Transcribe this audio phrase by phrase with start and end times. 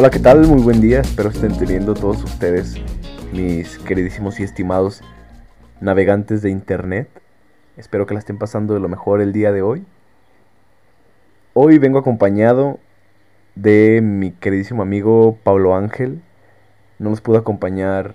[0.00, 0.46] Hola, ¿qué tal?
[0.46, 1.00] Muy buen día.
[1.00, 2.76] Espero estén teniendo todos ustedes,
[3.32, 5.02] mis queridísimos y estimados
[5.80, 7.08] navegantes de internet.
[7.76, 9.84] Espero que la estén pasando de lo mejor el día de hoy.
[11.52, 12.78] Hoy vengo acompañado
[13.56, 16.22] de mi queridísimo amigo Pablo Ángel.
[17.00, 18.14] No nos pudo acompañar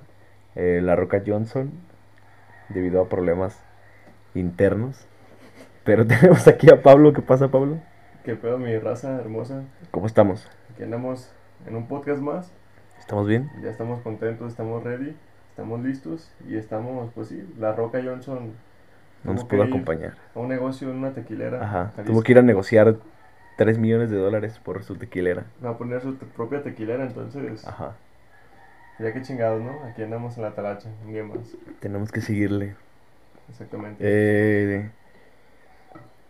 [0.56, 1.70] eh, la Roca Johnson
[2.70, 3.62] debido a problemas
[4.36, 5.06] internos.
[5.84, 7.12] Pero tenemos aquí a Pablo.
[7.12, 7.82] ¿Qué pasa, Pablo?
[8.24, 9.64] ¿Qué pedo, mi raza hermosa?
[9.92, 10.50] ¿Cómo estamos?
[10.72, 11.34] Aquí andamos
[11.66, 12.52] en un podcast más.
[13.00, 13.50] ¿Estamos bien?
[13.62, 15.16] Ya estamos contentos, estamos ready,
[15.50, 18.54] estamos listos y estamos, pues sí, la Roca Johnson.
[19.24, 20.16] No nos pudo acompañar.
[20.36, 21.64] A un negocio en una tequilera.
[21.64, 21.94] Ajá.
[22.06, 22.98] Tuvo que ir a negociar
[23.58, 25.46] 3 millones de dólares por su tequilera.
[25.64, 27.66] Va a poner su propia tequilera, entonces.
[27.66, 27.96] Ajá.
[29.00, 29.84] Ya que chingados, ¿no?
[29.86, 31.56] Aquí andamos en la talacha, día más.
[31.80, 32.76] Tenemos que seguirle.
[33.50, 33.98] Exactamente.
[34.02, 34.90] Eh,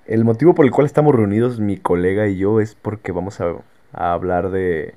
[0.06, 3.56] el motivo por el cual estamos reunidos, mi colega y yo, es porque vamos a,
[3.92, 4.96] a hablar de,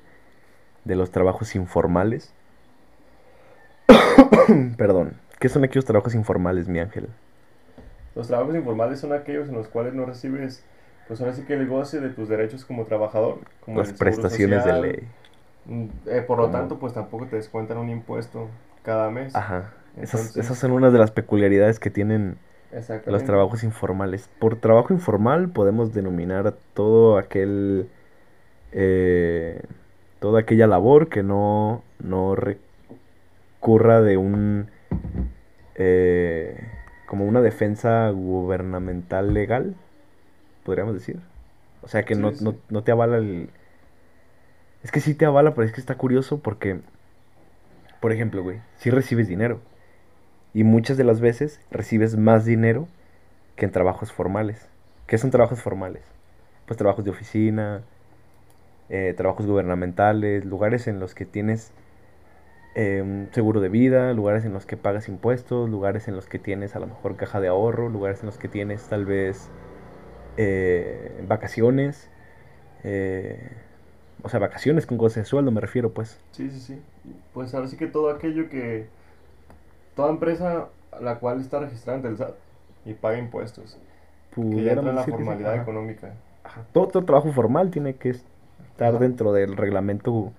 [0.87, 2.33] de los trabajos informales.
[4.77, 5.13] Perdón.
[5.39, 7.07] ¿Qué son aquellos trabajos informales, mi ángel?
[8.15, 10.63] Los trabajos informales son aquellos en los cuales no recibes,
[11.07, 13.39] pues ahora sí que el goce de tus derechos como trabajador.
[13.63, 15.07] Como Las prestaciones de ley.
[15.65, 18.47] Mm, eh, por lo tanto, pues tampoco te descuentan un impuesto
[18.83, 19.35] cada mes.
[19.35, 19.73] Ajá.
[19.97, 22.37] Esas, Entonces- esas son unas de las peculiaridades que tienen
[23.05, 24.29] los trabajos informales.
[24.39, 27.89] Por trabajo informal podemos denominar todo aquel,
[28.71, 29.61] eh,
[30.19, 34.69] toda aquella labor que no, no recurra de un,
[35.75, 36.59] eh,
[37.05, 39.75] como una defensa gubernamental legal,
[40.63, 41.19] podríamos decir.
[41.81, 42.43] O sea que Sí, no, sí.
[42.43, 43.49] no, no te avala el...
[44.83, 46.79] Es que sí te avala, pero es que está curioso porque,
[47.99, 49.59] por ejemplo, güey, si recibes dinero.
[50.53, 52.87] Y muchas de las veces recibes más dinero
[53.55, 54.67] que en trabajos formales.
[55.07, 56.03] ¿Qué son trabajos formales?
[56.65, 57.83] Pues trabajos de oficina,
[58.89, 61.73] eh, trabajos gubernamentales, lugares en los que tienes
[62.75, 66.39] eh, un seguro de vida, lugares en los que pagas impuestos, lugares en los que
[66.39, 69.49] tienes a lo mejor caja de ahorro, lugares en los que tienes tal vez
[70.37, 72.11] eh, vacaciones.
[72.83, 73.51] eh,
[74.23, 76.19] o sea, vacaciones con goce de sueldo me refiero, pues.
[76.31, 76.81] Sí, sí, sí.
[77.33, 78.87] Pues ahora sí que todo aquello que...
[79.95, 82.35] Toda empresa a la cual está registrada ante el SAT
[82.85, 83.77] y paga impuestos.
[84.49, 86.13] Que ya entra en la formalidad económica.
[86.43, 88.11] Ajá, Todo, todo trabajo formal tiene que
[88.77, 88.99] estar Ajá.
[88.99, 90.31] dentro del reglamento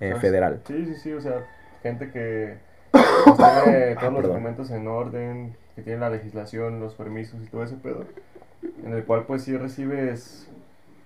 [0.00, 0.62] eh, federal.
[0.66, 1.12] Sí, sí, sí.
[1.12, 1.44] O sea,
[1.82, 2.56] gente que
[2.92, 7.62] pues, tiene todos los documentos en orden, que tiene la legislación, los permisos y todo
[7.62, 8.04] ese pedo.
[8.84, 10.48] En el cual pues sí recibes,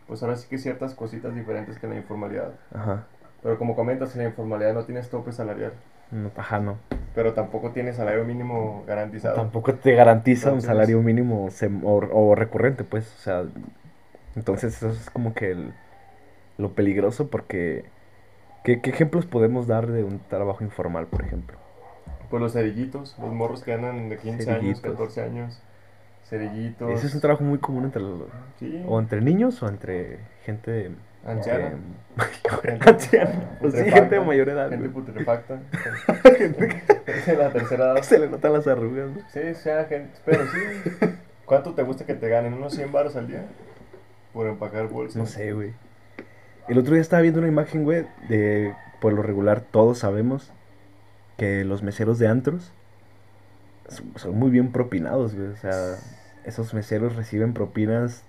[0.06, 2.52] pues ahora sí que ciertas cositas diferentes que en la informalidad.
[2.72, 3.06] Ajá.
[3.42, 5.72] Pero como comentas, en la informalidad no tienes tope salarial.
[6.12, 6.76] No, ajá, no.
[7.14, 9.34] Pero tampoco tienes salario mínimo garantizado.
[9.34, 13.12] Tampoco te garantiza un salario mínimo sem- o, o recurrente, pues.
[13.18, 13.44] O sea,
[14.36, 15.72] entonces eso es como que el-
[16.58, 17.84] lo peligroso porque...
[18.64, 21.58] ¿qué, qué ejemplos podemos dar de un trabajo informal, por ejemplo?
[22.30, 24.82] Pues los cerillitos, los morros que andan de 15 años, Cerillitos.
[24.92, 25.62] 14 años.
[26.28, 26.90] Cerillitos.
[26.92, 28.20] Ese es un trabajo muy común entre los...
[28.58, 30.92] Sí, O entre niños o entre gente...
[31.26, 31.72] anciana.
[31.72, 31.74] eh,
[32.62, 33.58] Gente anciana.
[33.60, 34.70] Pues sí, gente de mayor edad.
[34.70, 35.60] Gente putrefacta.
[37.06, 38.02] Es de la tercera edad.
[38.02, 39.20] Se le notan las arrugas, ¿no?
[39.28, 40.12] Sí, sea gente.
[40.24, 40.58] Pero sí.
[41.44, 42.54] ¿Cuánto te gusta que te ganen?
[42.54, 43.44] ¿Unos 100 baros al día?
[44.32, 45.16] Por empacar bolsas.
[45.16, 45.72] No sé, güey.
[46.68, 50.52] El otro día estaba viendo una imagen, güey, de por lo regular todos sabemos
[51.36, 52.72] que los meseros de antros
[53.88, 55.48] son, son muy bien propinados, güey.
[55.48, 55.96] O sea,
[56.44, 58.24] esos meseros reciben propinas,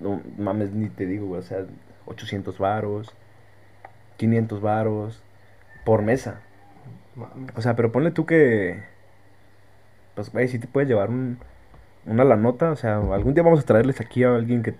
[0.00, 1.40] no mames, ni te digo, güey.
[1.40, 1.64] O sea,
[2.06, 3.14] 800 varos,
[4.16, 5.22] 500 varos
[5.84, 6.40] por mesa.
[7.14, 7.52] Mames.
[7.56, 8.82] O sea, pero ponle tú que,
[10.14, 11.38] pues, güey, si te puedes llevar un,
[12.06, 12.70] una la nota.
[12.72, 14.74] O sea, algún día vamos a traerles aquí a alguien que,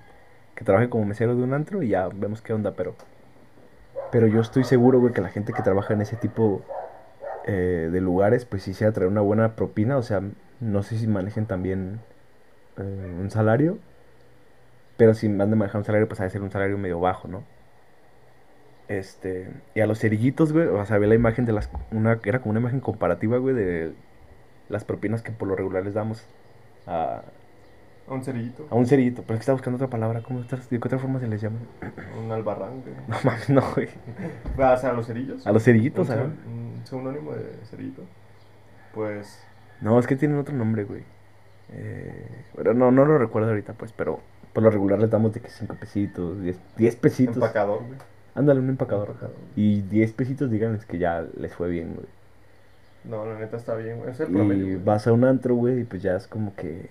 [0.60, 2.94] que trabaje como mesero de un antro y ya vemos qué onda, pero,
[4.12, 6.60] pero yo estoy seguro, güey, que la gente que trabaja en ese tipo
[7.46, 9.96] eh, de lugares, pues sí se va a traer una buena propina.
[9.96, 10.20] O sea,
[10.60, 12.00] no sé si manejen también
[12.76, 13.78] eh, un salario,
[14.98, 17.26] pero si van a manejar un salario, pues ha de ser un salario medio bajo,
[17.26, 17.42] ¿no?
[18.88, 22.40] Este, y a los cerillitos, güey, o sea, ve la imagen de las, una, era
[22.40, 23.94] como una imagen comparativa, güey, de
[24.68, 26.26] las propinas que por lo regular les damos
[26.86, 27.22] a,
[28.08, 28.66] Un cerillito.
[28.70, 29.22] a un cerillito.
[29.22, 30.68] Pero es que estaba buscando otra palabra, ¿cómo estás?
[30.68, 31.58] ¿De qué otra forma se les llama?
[32.24, 32.80] Un albarrán.
[32.82, 32.94] güey.
[33.08, 33.88] No mames, no, güey.
[34.58, 35.46] O sea, a los cerillos.
[35.46, 38.02] A los cerillitos, sin- un sinónimo de cerillito.
[38.94, 39.42] Pues.
[39.80, 41.02] No, es que tienen otro nombre, güey.
[41.72, 42.26] Eh,
[42.56, 44.20] pero no, no lo recuerdo ahorita, pues, pero
[44.52, 47.36] por lo regular les damos de que 5 pesitos, 10, 10 pesitos.
[47.36, 47.98] Empacador, güey.
[48.34, 49.08] Ándale, un empacador.
[49.10, 49.36] Empacador.
[49.54, 52.06] Y 10 pesitos, díganles que ya les fue bien, güey.
[53.04, 54.10] No, la neta está bien, güey.
[54.10, 54.64] Es el Y promedio.
[54.64, 54.76] güey.
[54.84, 56.90] vas a un antro, güey, y pues ya es como que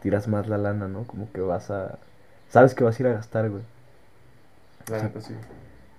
[0.00, 1.04] tiras más la lana, ¿no?
[1.04, 1.98] Como que vas a...
[2.48, 3.62] Sabes que vas a ir a gastar, güey.
[4.90, 5.34] La neta sí.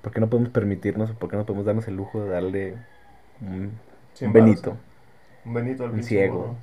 [0.01, 2.75] ¿Por qué no podemos permitirnos o por qué no podemos darnos el lujo de darle
[3.41, 3.71] un,
[4.21, 4.75] un Benito?
[5.45, 6.39] Un Benito al Un ciego.
[6.39, 6.55] morro.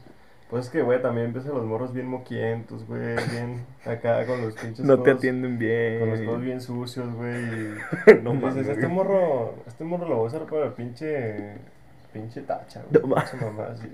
[0.51, 4.55] Pues es que, güey, también empiezan los morros bien moquientos, güey, bien acá con los
[4.55, 6.01] pinches No te atienden bien.
[6.01, 7.75] Con los codos bien sucios, güey.
[8.23, 11.59] No mames, este morro, este morro lo voy a usar para el pinche,
[12.21, 13.03] pinche tacha, güey.
[13.03, 13.91] No mamá, güey.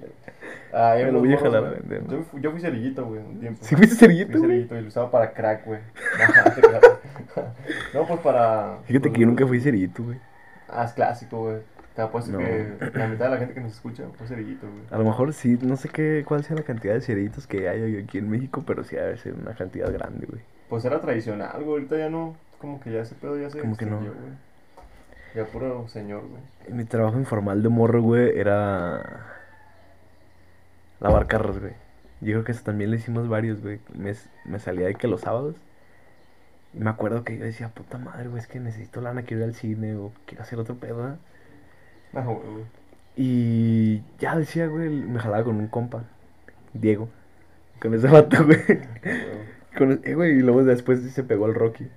[0.72, 2.06] Ah, Me lo voy a jalar a vender.
[2.08, 3.58] Yo, fui- yo fui cerillito, güey, un tiempo.
[3.62, 4.50] ¿Sí fuiste Fui cerillito, güey?
[4.50, 5.80] cerillito y lo usaba para crack, güey.
[7.94, 8.78] No, pues para...
[8.84, 10.18] Fíjate pues, que yo nunca fui cerillito, güey.
[10.68, 11.58] Ah, es clásico, güey.
[11.94, 12.38] Te apuesto No.
[12.38, 14.82] que la mitad de la gente que nos escucha fue cerillito, güey.
[14.90, 17.96] A lo mejor sí, no sé qué, cuál sea la cantidad de cerillitos que hay
[18.02, 20.42] aquí en México, pero sí debe ser una cantidad grande, güey.
[20.68, 21.68] Pues era tradicional, güey.
[21.68, 22.34] Ahorita ya no.
[22.58, 23.96] Como que ya ese pedo ya se Como que no.
[23.98, 24.34] extinguió, güey.
[25.34, 26.42] Ya puro señor, güey.
[26.76, 29.26] Mi trabajo informal de morro, güey, era
[31.00, 31.72] lavar carros, güey.
[32.20, 33.80] Yo creo que eso también lo hicimos varios, güey.
[33.92, 34.14] Me,
[34.44, 35.56] me salía de que los sábados.
[36.72, 39.48] Y me acuerdo que yo decía, puta madre, güey, es que necesito lana, quiero ir
[39.48, 41.16] al cine o quiero hacer otro pedo, ¿eh?".
[42.14, 42.64] Ah, güey, güey.
[43.16, 46.04] Y ya decía, güey, me jalaba con un compa,
[46.72, 47.08] Diego.
[47.80, 48.64] Con ese vato, güey.
[48.66, 48.78] Güey.
[49.76, 51.88] Con, eh, güey, y luego después se pegó el Rocky.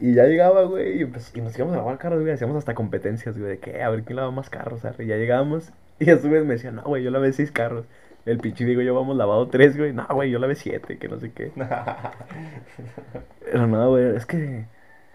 [0.00, 2.32] Y ya llegaba, güey, y, pues, y nos íbamos a lavar carros, güey.
[2.32, 4.98] Hacíamos hasta competencias, güey, de que, a ver quién lava más carros, ¿sabes?
[5.00, 7.86] Y ya llegábamos, y a su vez me decían, no, güey, yo lavé seis carros.
[8.24, 9.92] El pinche Diego y yo vamos lavado tres, güey.
[9.92, 11.52] No, güey, yo lavé siete, que no sé qué.
[13.40, 14.68] Pero no, güey, es que.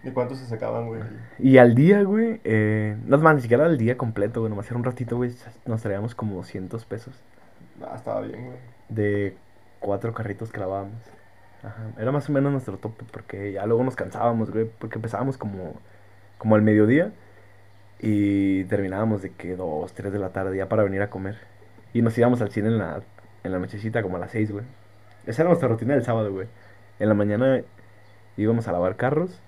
[0.04, 1.02] ¿Y cuántos se sacaban, güey?
[1.40, 4.78] Y al día, güey, eh, no más, ni siquiera al día completo, güey, nomás era
[4.78, 5.32] un ratito, güey,
[5.66, 7.24] nos traíamos como 200 pesos
[7.82, 8.58] Ah, estaba bien, güey.
[8.90, 9.38] de
[9.80, 11.02] cuatro carritos que lavábamos.
[11.64, 15.38] Ajá, era más o menos nuestro tope, porque ya luego nos cansábamos, güey, porque empezábamos
[15.38, 15.82] como,
[16.38, 17.14] como al mediodía
[18.00, 21.38] y terminábamos de que dos, tres de la tarde ya para venir a comer.
[21.94, 23.04] Y nos íbamos al cine en la,
[23.44, 24.66] en la nochecita como a las seis, güey.
[25.26, 26.48] Esa era nuestra rutina del sábado, güey.
[27.00, 27.64] En la mañana
[28.38, 29.44] íbamos a lavar carros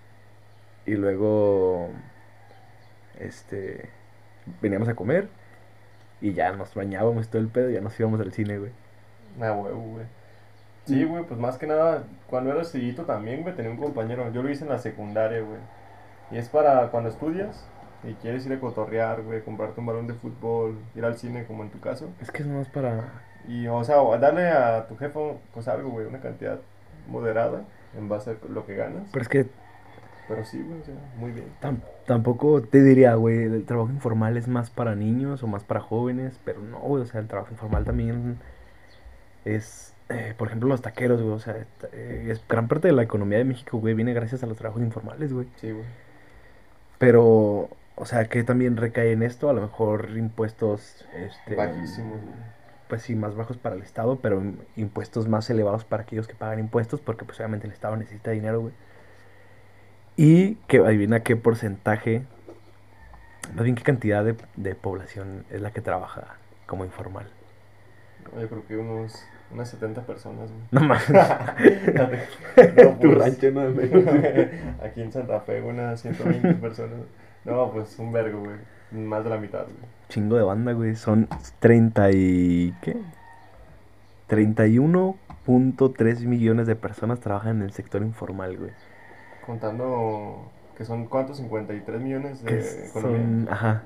[0.86, 1.92] y luego,
[3.20, 3.90] este,
[4.62, 5.30] veníamos a comer
[6.22, 8.72] y ya nos bañábamos todo el pedo y ya nos íbamos al cine, güey.
[9.42, 10.06] Ah, huevo, güey.
[10.90, 14.32] Sí, güey, pues más que nada, cuando era cerillito también, güey, tenía un compañero.
[14.32, 15.60] Yo lo hice en la secundaria, güey.
[16.32, 17.66] Y es para cuando estudias
[18.04, 21.64] y quieres ir a cotorrear, güey, comprarte un balón de fútbol, ir al cine, como
[21.64, 22.10] en tu caso.
[22.22, 23.04] Es que es más para...
[23.48, 25.20] Y, o sea, darle a tu jefe,
[25.54, 26.60] pues algo, güey, una cantidad
[27.08, 27.64] moderada
[27.98, 29.10] en base a lo que ganas.
[29.12, 29.48] Pero es que
[30.28, 31.48] Pero sí, güey, o sea, muy bien.
[31.62, 35.80] tam- tampoco te diría, güey, el trabajo informal es más para niños o más para
[35.80, 38.38] jóvenes, pero no, güey, o sea, el trabajo informal también
[39.46, 43.04] es, eh, por ejemplo, los taqueros, güey, o sea, eh, es gran parte de la
[43.04, 45.48] economía de México, güey, viene gracias a los trabajos informales, güey.
[45.58, 45.86] Sí, güey.
[46.98, 52.36] Pero, o sea, que también recae en esto, a lo mejor impuestos, este, Bajísimos, güey.
[52.88, 56.36] pues sí, más bajos para el Estado, pero im- impuestos más elevados para aquellos que
[56.36, 58.74] pagan impuestos, porque pues obviamente el Estado necesita dinero, güey.
[60.18, 62.24] Y que adivina qué porcentaje,
[63.56, 66.36] más bien qué cantidad de, de población es la que trabaja
[66.66, 67.28] como informal.
[68.40, 70.62] Yo creo que unos, unas 70 personas, güey.
[70.72, 71.10] No mames.
[71.96, 72.10] no,
[72.56, 74.04] pues, tu rancho no menos.
[74.84, 77.00] Aquí en Santa Fe, unas 120 personas.
[77.46, 78.58] No, pues un vergo, güey.
[78.92, 79.78] Más de la mitad, güey.
[80.10, 80.96] Chingo de banda, güey.
[80.96, 81.28] Son
[81.60, 82.76] 30 y...
[82.82, 82.98] ¿qué?
[84.30, 88.72] 31.3 millones de personas trabajan en el sector informal, güey.
[89.46, 93.84] Contando que son cuántos 53 millones de son, ajá,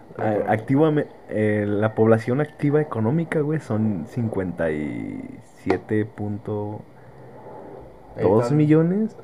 [0.48, 0.94] activa
[1.30, 9.18] eh, la población activa económica, güey, son 56 7.2 millones.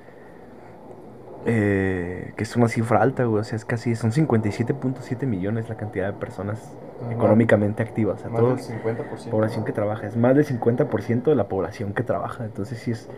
[1.45, 3.41] Eh, que es una cifra alta, güey.
[3.41, 6.75] O sea, es casi, son 57.7 millones la cantidad de personas
[7.09, 8.19] económicamente activas.
[8.19, 9.29] O sea, más del 50%.
[9.29, 12.45] Población que trabaja, es más del 50% de la población que trabaja.
[12.45, 13.09] Entonces, sí es,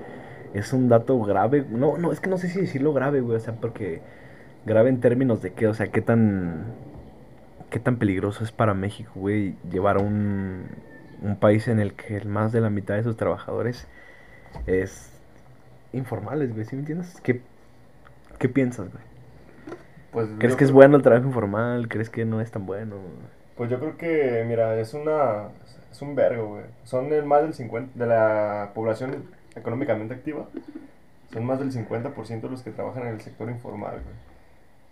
[0.53, 1.65] es un dato grave.
[1.69, 3.37] No, no, es que no sé si decirlo grave, güey.
[3.37, 4.01] O sea, porque
[4.65, 6.65] grave en términos de qué, o sea, qué tan,
[7.69, 10.65] qué tan peligroso es para México, güey, llevar un,
[11.21, 13.87] un país en el que más de la mitad de sus trabajadores
[14.65, 15.11] es
[15.93, 17.19] informales, güey, ¿sí me entiendes?
[17.21, 17.41] ¿Qué,
[18.39, 19.03] qué piensas, güey?
[20.11, 21.87] Pues ¿Crees que es bueno el trabajo informal?
[21.87, 22.97] ¿Crees que no es tan bueno?
[23.55, 25.49] Pues yo creo que, mira, es una.
[25.89, 26.63] Es un vergo, güey.
[26.83, 29.23] Son el más del 50% de la población
[29.55, 30.47] económicamente activa.
[31.31, 34.30] Son más del 50% los que trabajan en el sector informal, güey.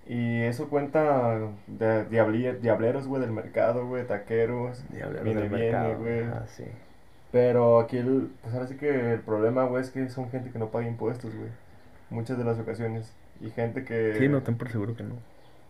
[0.10, 1.38] Y eso cuenta
[1.68, 4.84] de diableros, güey, del mercado, güey, taqueros.
[4.90, 5.98] Diableros viene, del viene, mercado.
[6.00, 6.24] güey.
[6.24, 6.64] Ah, sí.
[7.32, 10.58] Pero aquí, el, pues ahora sí que el problema, güey, es que son gente que
[10.58, 11.52] no paga impuestos, güey.
[12.10, 13.14] Muchas de las ocasiones.
[13.40, 14.16] Y gente que.
[14.18, 15.14] Sí, no, ten por seguro que no.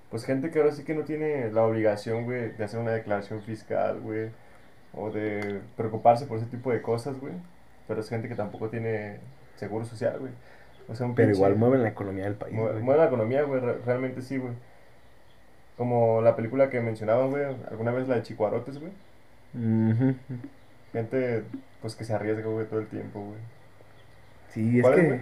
[0.10, 3.42] Pues gente que ahora sí que no tiene la obligación, güey, de hacer una declaración
[3.42, 4.30] fiscal, güey,
[4.94, 7.34] o de preocuparse por ese tipo de cosas, güey.
[7.90, 9.20] Pero es gente que tampoco tiene
[9.58, 10.32] seguro social, güey.
[10.90, 12.56] O sea, un Pero pinche- igual mueven la economía del país.
[12.56, 12.84] mue- güey.
[12.84, 14.54] mueve la economía, güey, re- realmente sí, güey.
[15.78, 18.92] Como la película que mencionaban, güey, alguna vez la de Chicuarotes, güey.
[20.92, 21.44] Gente,
[21.82, 23.38] pues que se arriesga, güey, todo el tiempo, güey.
[24.50, 25.08] Sí, es ¿Cuál es, que.
[25.08, 25.20] güey?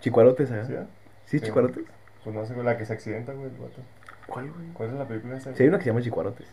[0.00, 0.64] Chicuarotes, ¿eh?
[0.66, 0.74] ¿Sí?
[0.76, 0.86] ah?
[1.24, 1.84] ¿Sí, Sí, chicuarotes?
[2.24, 3.80] Pues no sé, güey, la que se accidenta, güey, el vato.
[4.26, 4.66] ¿Cuál, güey?
[4.74, 5.54] ¿Cuál es la película esa?
[5.54, 6.46] Sí, hay una que se llama Chicuarotes.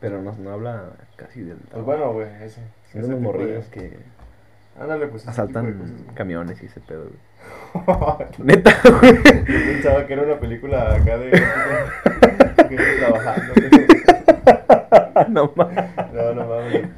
[0.00, 1.56] Pero no, no habla casi del.
[1.70, 2.60] Pues bueno, güey, ese.
[2.92, 3.98] Son unos de- morrillos que
[4.78, 6.14] Ándale, pues asaltan tipo de cosas, güey.
[6.16, 8.26] camiones y ese pedo, güey.
[8.38, 9.14] Neta, güey.
[9.16, 11.30] Yo pensaba que era una película acá de.
[12.68, 13.52] que trabajando,
[15.28, 15.84] no mames.
[16.12, 16.88] No, no mames.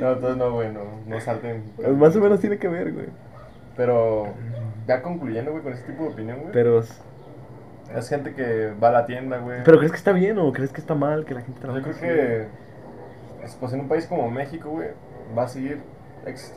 [0.00, 1.62] No, entonces no, güey, no, no salten.
[1.76, 3.06] Pues más o menos tiene que ver, güey.
[3.76, 4.28] Pero,
[4.86, 6.52] ya concluyendo, güey, con ese tipo de opinión, güey.
[6.52, 6.80] Pero,
[7.94, 9.62] Es gente que va a la tienda, güey.
[9.64, 11.82] pero ¿crees que está bien o crees que está mal que la gente Yo trabaje
[11.82, 12.02] creo así?
[12.06, 12.46] que,
[13.44, 14.88] es- pues en un país como México, güey,
[15.36, 15.78] va a seguir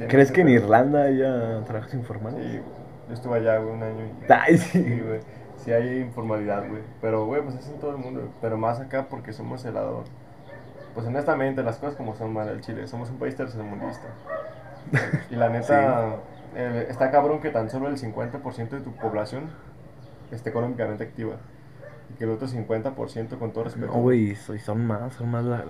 [0.08, 0.50] ¿Crees que en.
[0.50, 2.44] Irlanda haya trabajos informales?
[2.44, 2.60] Sí.
[3.08, 4.32] Yo estuve allá, güey, un año y...
[4.32, 5.00] Ay, Sí, sí.
[5.02, 5.20] güey.
[5.58, 6.82] Sí hay informalidad, güey.
[7.02, 8.22] Pero, güey, pues es en todo el mundo.
[8.22, 8.32] güey.
[8.42, 10.04] Pero más acá porque somos el lado...
[10.94, 12.88] Pues honestamente, las cosas como son mal el Chile.
[12.88, 14.08] Somos un país tercermundista.
[15.30, 16.16] Y la neta,
[16.56, 19.50] eh, está cabrón que tan solo el 50% de tu población
[20.32, 21.36] esté económicamente activa.
[22.12, 23.88] Y que el otro 50%, con todo respeto...
[23.88, 25.64] No, güey, so- son más, son más, la-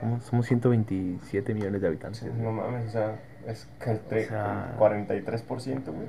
[0.00, 2.20] somos, somos 127 millones de habitantes.
[2.20, 3.14] Sí, no mames, o sea,
[3.46, 6.06] es que el, O sea- el 43%, güey.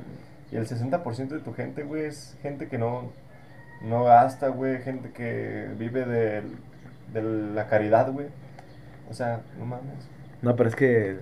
[0.52, 3.12] Y el 60% de tu gente, güey, es gente que no,
[3.84, 6.44] no gasta, güey, gente que vive de,
[7.14, 7.22] de
[7.54, 8.28] la caridad, güey.
[9.10, 10.08] O sea, no mames.
[10.42, 11.18] No, pero es que.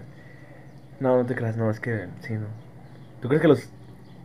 [1.00, 2.08] No, no te creas, no, es que.
[2.22, 2.48] Sí, no.
[3.22, 3.70] ¿Tú crees que los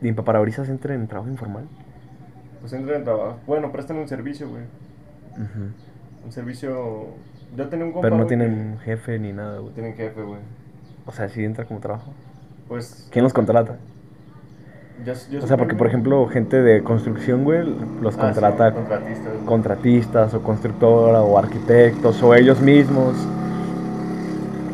[0.01, 1.67] limpaparabrisas entren en trabajo informal?
[2.61, 3.39] Pues entran en trabajo.
[3.47, 4.63] Bueno, prestan un servicio, güey.
[6.25, 7.07] Un servicio...
[7.57, 9.73] Yo tenía un compa, Pero no tienen jefe ni nada, güey.
[9.73, 10.41] Tienen jefe, güey.
[11.09, 12.13] O sea, sí entra como trabajo.
[12.69, 13.09] Pues...
[13.11, 13.77] ¿Quién los contrata?
[15.07, 17.65] yo- yo O sea, porque por ejemplo, gente de construcción, güey,
[18.03, 18.75] los Ah, sí, contrata
[19.47, 23.15] contratistas, o constructora o arquitectos o ellos mismos.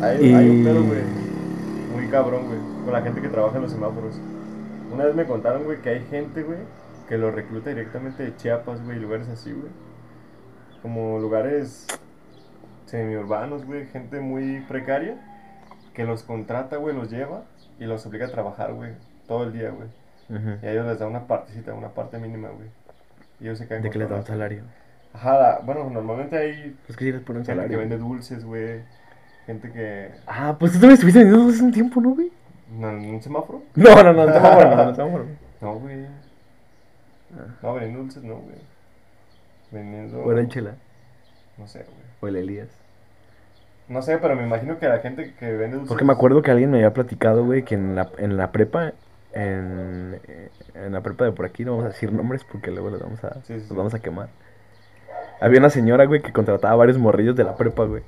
[0.02, 1.02] Hay, Y- hay un pedo, güey.
[1.94, 2.58] Muy cabrón, güey.
[2.84, 4.18] Con la gente que trabaja en los semáforos.
[4.92, 6.58] Una vez me contaron, güey, que hay gente, güey,
[7.08, 9.70] que lo recluta directamente de Chiapas, güey, lugares así, güey.
[10.82, 11.86] Como lugares
[12.86, 13.86] semiurbanos, güey.
[13.86, 15.16] Gente muy precaria.
[15.94, 17.42] Que los contrata, güey, los lleva
[17.78, 18.92] y los obliga a trabajar, güey.
[19.28, 19.88] Todo el día, güey.
[20.28, 20.58] Ujú.
[20.62, 22.68] Y a ellos les da una partecita, una parte mínima, güey.
[23.40, 24.28] Y ellos se quedan De que les dan eso.
[24.28, 24.62] salario.
[25.12, 27.78] Ajá, la- bueno, normalmente hay Es que les ponen gente que salario.
[27.78, 28.80] vende dulces, güey.
[29.46, 30.10] Gente que...
[30.26, 32.32] Ah, pues tú también estuviste vendiendo hace un tiempo, ¿no, güey?
[32.76, 33.62] ¿No, ¿En un semáforo?
[33.74, 35.24] No, no, no, no, no, no, no, no.
[35.60, 36.06] No, güey.
[37.62, 38.56] No, vendiendo dulces, no, güey.
[39.70, 40.22] Vendiendo.
[40.22, 40.74] O era el Chela,
[41.58, 41.96] No sé, güey.
[42.20, 42.68] o el Elías.
[43.88, 45.88] No sé, pero me imagino que la gente que vende dulces.
[45.88, 48.94] Porque me acuerdo que alguien me había platicado, güey, que en la, en la prepa,
[49.32, 50.18] en,
[50.74, 53.22] en la prepa de por aquí, no vamos a decir nombres porque luego los vamos
[53.24, 54.28] a, Sí, sí, los vamos a quemar.
[55.40, 58.02] Había una señora, güey, que contrataba varios morrillos de la prepa, güey.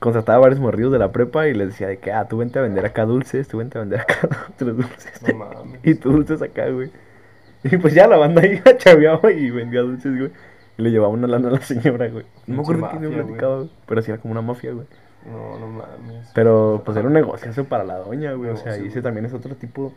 [0.00, 2.62] Contrataba varios morrillos de la prepa y les decía de que, ah, tú vente a
[2.62, 4.16] vender acá dulces, tú vente a vender acá
[4.54, 5.22] otros dulces.
[5.22, 5.80] No mames.
[5.84, 6.90] y tú dulces acá, güey.
[7.62, 10.32] Y pues ya la banda ahí chaveaba y vendía dulces, güey.
[10.80, 12.24] Y le llevaba una lana a la señora, güey.
[12.46, 13.70] No me acuerdo quién me platicaba, güey.
[13.86, 14.86] Pero sí era como una mafia, güey.
[15.30, 16.30] No, no mames.
[16.34, 18.50] Pero pues era un negociazo para la doña, güey.
[18.50, 19.92] O sea, y ese también es otro tipo.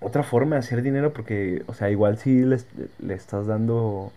[0.00, 2.58] Otra forma de hacer dinero porque, o sea, igual si le,
[2.98, 4.12] le estás dando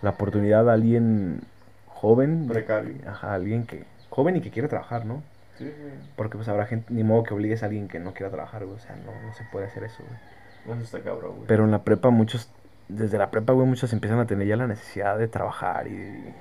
[0.00, 1.40] la oportunidad a alguien
[1.88, 2.46] joven.
[2.46, 2.94] de- Precario.
[3.06, 3.84] Ajá, alguien que.
[4.08, 5.22] Joven y que quiere trabajar, ¿no?
[5.58, 5.92] Sí, güey.
[6.16, 8.76] Porque pues habrá gente, ni modo que obligues a alguien que no quiera trabajar, güey.
[8.76, 10.18] O sea, no, no se puede hacer eso, güey.
[10.66, 11.46] No, eso está cabrón, güey.
[11.48, 12.48] Pero en la prepa muchos,
[12.88, 16.34] desde la prepa, güey, muchos empiezan a tener ya la necesidad de trabajar y,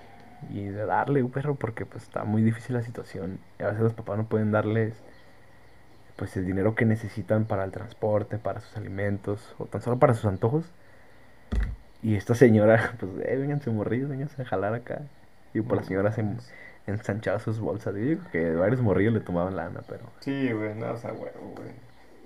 [0.49, 3.39] y de darle, güey, perro, porque pues está muy difícil la situación.
[3.59, 4.93] Y a veces los papás no pueden darles,
[6.15, 10.13] pues, el dinero que necesitan para el transporte, para sus alimentos, o tan solo para
[10.13, 10.65] sus antojos.
[12.01, 15.01] Y esta señora, pues, eh, vénganse morrillos, vénganse a jalar acá.
[15.53, 16.23] Y pues la señora se
[16.85, 17.95] ensanchaba sus bolsas.
[17.95, 20.03] Yo digo que varios morrillos le tomaban lana, pero...
[20.19, 21.69] Sí, güey, no, o sea, huevo, güey.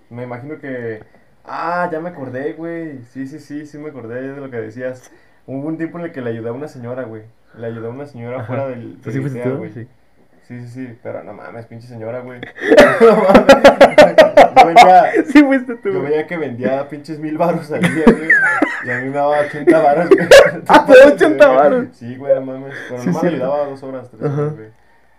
[0.10, 1.04] Me imagino que.
[1.46, 3.00] Ah, ya me acordé, güey.
[3.12, 5.12] Sí, sí, sí, sí me acordé de lo que decías.
[5.48, 7.24] Hubo un tiempo en el que le ayudé a una señora, güey.
[7.58, 8.46] Le ayudé a una señora Ajá.
[8.48, 8.98] fuera del.
[9.02, 9.58] ¿Tú sí fuiste tú?
[9.58, 9.72] güey.
[9.72, 9.88] Sí.
[10.48, 12.42] Sí, sí, sí, pero no mames, pinche señora, güey.
[13.02, 13.46] No mames.
[14.60, 18.30] Yo veía, Sí fuiste tú, yo veía que vendía pinches mil baros al día, güey.
[18.86, 20.28] Y a mí me daba 80 baros, güey.
[20.68, 21.88] Ah, te daba 80 varos.
[21.94, 22.74] Sí, güey, no mames.
[22.90, 23.46] Pero Sí, nomás me cierto.
[23.46, 24.42] ayudaba dos horas, tres Ajá.
[24.42, 24.70] horas, güey.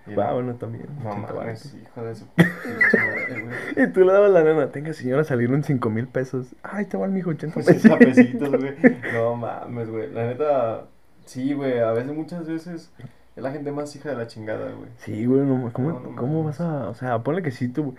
[0.07, 0.87] Bueno, también.
[1.03, 1.35] No 80 varos.
[1.35, 2.27] mames, hijo de su.
[3.81, 6.55] Y tú le dabas la nana, tenga señora, salieron 5 mil pesos.
[6.63, 7.85] Ay, te van, mijo, 80 pesos.
[7.85, 8.75] 80 pesitos, güey.
[9.13, 10.11] No mames, güey.
[10.13, 10.87] La neta,
[11.27, 11.79] sí, güey.
[11.79, 12.93] A veces, muchas veces,
[13.37, 14.91] es la gente más hija de la chingada, güey.
[14.99, 16.89] Sí, güey, no, ¿cómo, No, no cómo vas a...?
[16.89, 17.95] O sea, ponle que sí, tú,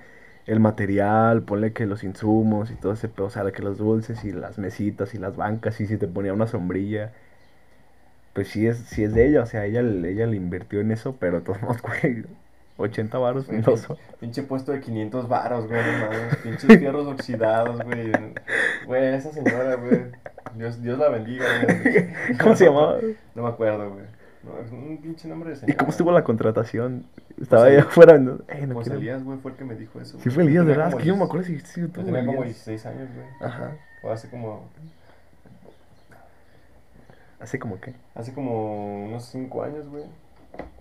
[0.46, 4.24] el material, ponle que los insumos y todo ese pedo, o sea, que los dulces
[4.26, 7.14] y las mesitas y las bancas y si te ponía una sombrilla.
[8.34, 11.16] Pues sí es, sí es de ella, o sea, ella, ella le invirtió en eso,
[11.20, 12.24] pero de todos modos, güey,
[12.78, 13.98] 80 varos, Güey, no son.
[14.20, 16.36] Pinche puesto de 500 varos, güey, no mames.
[16.44, 18.12] Pinches fierros oxidados, güey.
[18.88, 20.02] Güey, esa señora, güey.
[20.56, 22.38] Dios, Dios la bendiga, güey.
[22.42, 22.98] ¿Cómo se llamaba?
[23.36, 24.06] No me acuerdo, güey.
[24.44, 25.78] No, es un pinche nombre de ¿Y señora.
[25.78, 27.06] cómo estuvo la contratación?
[27.40, 29.76] Estaba ahí Elías- afuera, no, eh, no Pues quiero- Elías, güey, fue el que me
[29.76, 30.18] dijo eso.
[30.20, 30.90] Sí fue Elías, ¿verdad?
[30.90, 32.66] Es que yo no me acuerdo si sí tuvo tenía como Elías.
[32.66, 33.28] 16 años, güey.
[33.52, 33.72] Ajá.
[34.02, 34.68] O hace como.
[37.42, 37.94] ¿Hace como qué?
[38.16, 40.06] Hace como unos 5 años, güey.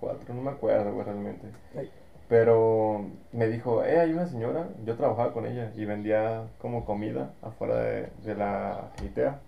[0.00, 1.46] 4, no me acuerdo, güey, realmente.
[1.76, 1.90] Ay.
[2.28, 7.32] Pero me dijo, eh, hay una señora, yo trabajaba con ella y vendía como comida
[7.42, 9.38] afuera de, de la ITEA.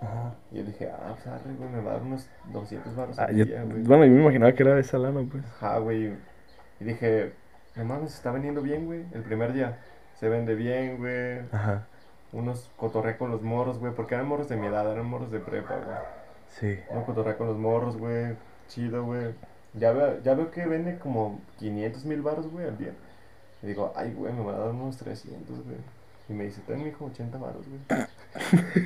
[0.00, 0.34] Ajá.
[0.50, 3.30] Y yo dije, ah, pues arre, güey, me va a dar unos 200 baros Ah,
[3.30, 3.82] yo- día, güey.
[3.82, 5.44] bueno, yo me imaginaba que era de esa lana, pues.
[5.44, 6.12] Ajá, güey.
[6.80, 7.32] Y dije,
[7.76, 9.04] no mames, se está vendiendo bien, güey.
[9.12, 9.78] El primer día
[10.18, 11.40] se vende bien, güey.
[11.52, 11.86] Ajá.
[12.32, 15.38] Unos cotorré con los morros, güey, porque eran morros de mi edad, eran morros de
[15.38, 15.96] prepa, güey.
[16.60, 16.78] Sí.
[16.90, 18.34] Uno cotorrea con los morros, güey.
[18.68, 19.34] Chido, güey.
[19.74, 22.92] Ya veo, ya veo que vende como 500 mil baros, güey, al día.
[23.62, 25.76] Y digo, ay, güey, me va a dar unos 300, güey.
[26.28, 27.80] Y me dice, ten, mijo, 80 baros, güey.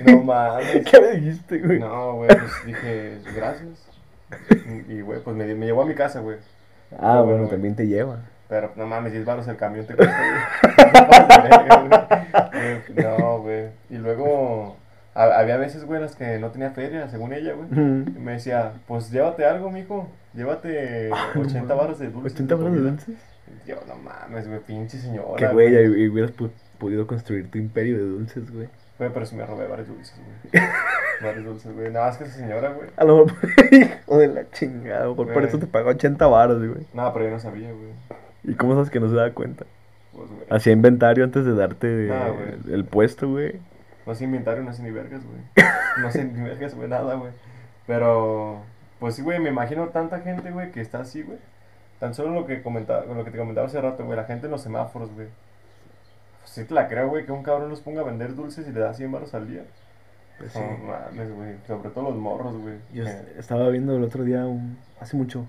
[0.17, 0.85] no mames.
[0.91, 1.79] ¿Qué me dijiste, güey?
[1.79, 3.89] No, güey, pues dije, gracias.
[4.89, 6.39] Y, güey, pues me, me llevó a mi casa, güey.
[6.99, 7.51] Ah, No, bueno, güey.
[7.51, 8.21] también te lleva.
[8.49, 10.39] Pero no mames, 10 baros el camión te cuesta, güey.
[12.97, 13.69] No güey.
[13.91, 14.77] Y luego,
[15.25, 17.69] había veces, güey, las que no tenía feria, según ella, güey.
[17.71, 20.09] Y me decía, pues llévate algo, mijo.
[20.35, 21.77] Llévate Ah, no 80 mames.
[21.77, 22.33] baros de dulces.
[22.35, 22.91] 80 baros de comida".
[22.93, 23.15] dulces.
[23.67, 25.35] Yo, no mames, güey, pinche señora.
[25.37, 26.33] Qué güey, ya hu- hubieras
[26.79, 28.69] podido construir tu imperio de dulces, güey.
[28.99, 30.15] Güey, pero sí me robé varios dulces,
[30.53, 30.65] güey.
[31.23, 31.91] varios dulces, güey.
[31.91, 32.89] Nada más que esa señora, güey.
[32.97, 33.39] A lo mejor,
[33.73, 35.47] hijo de la chingada, por, por Güey.
[35.47, 36.87] eso te pagó 80 varos, güey.
[36.93, 37.89] No, pero yo no sabía, güey.
[38.45, 39.65] ¿Y cómo sabes que no se da cuenta?
[40.13, 40.43] Pues, güey.
[40.51, 42.75] Hacía inventario antes de darte Nah, güey.
[42.75, 43.55] el puesto, güey.
[44.09, 45.39] No sé inventario, no sé ni vergas, güey.
[46.03, 47.33] No sé ni vergas, güey, nada, güey.
[47.87, 48.63] Pero,
[49.01, 51.39] pues sí, güey, me imagino tanta gente, güey, que está así, güey.
[52.01, 54.53] Tan solo lo que comentaba, lo que te comentaba hace rato, güey, la gente en
[54.53, 55.27] los semáforos, güey.
[56.41, 58.73] Pues sí te la creo, güey, que un cabrón los ponga a vender dulces y
[58.73, 59.65] le da 100 baros al día.
[60.39, 60.59] Pues sí.
[60.61, 61.57] No mames, güey.
[61.67, 62.77] Sobre todo los morros, güey.
[62.95, 65.45] Yo es- estaba viendo el otro día, un, hace mucho,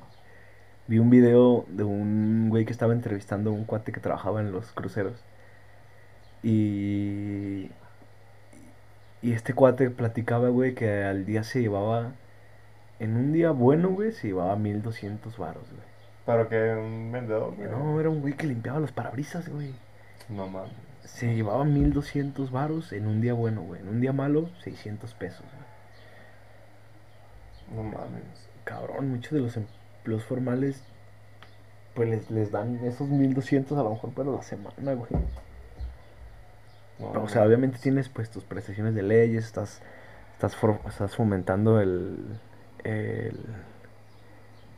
[0.88, 4.52] vi un video de un güey que estaba entrevistando a un cuate que trabajaba en
[4.52, 5.24] los cruceros.
[6.42, 7.70] Y,
[9.22, 12.14] y este cuate platicaba, güey, que al día se llevaba,
[13.00, 15.90] en un día bueno, güey, se llevaba 1200 varos, güey.
[16.26, 17.70] Pero que un vendedor, güey.
[17.70, 19.74] No, era un güey que limpiaba los parabrisas, güey.
[20.30, 20.72] No mames.
[21.04, 23.82] Se llevaba 1200 varos en un día bueno, güey.
[23.82, 25.70] En un día malo, 600 pesos, güey.
[27.76, 28.50] No mames.
[28.64, 30.84] Cabrón, muchos de los empleos formales,
[31.96, 35.10] pues les, les dan esos 1200 a lo mejor para la semana, güey.
[37.00, 39.82] No, o sea, obviamente tienes pues tus prestaciones de leyes, estás,
[40.34, 42.18] estás, for- estás fomentando el,
[42.84, 43.36] el,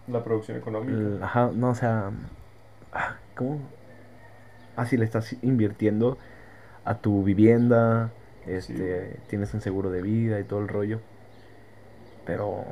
[0.07, 0.93] La producción económica.
[0.93, 2.11] el- ajá, no, o sea,
[2.93, 3.59] ah, ¿cómo?
[4.75, 6.17] Ah, sí, le estás invirtiendo
[6.85, 8.11] a tu vivienda,
[8.47, 10.99] este, tienes un seguro de vida y todo el rollo.
[12.25, 12.63] Pero,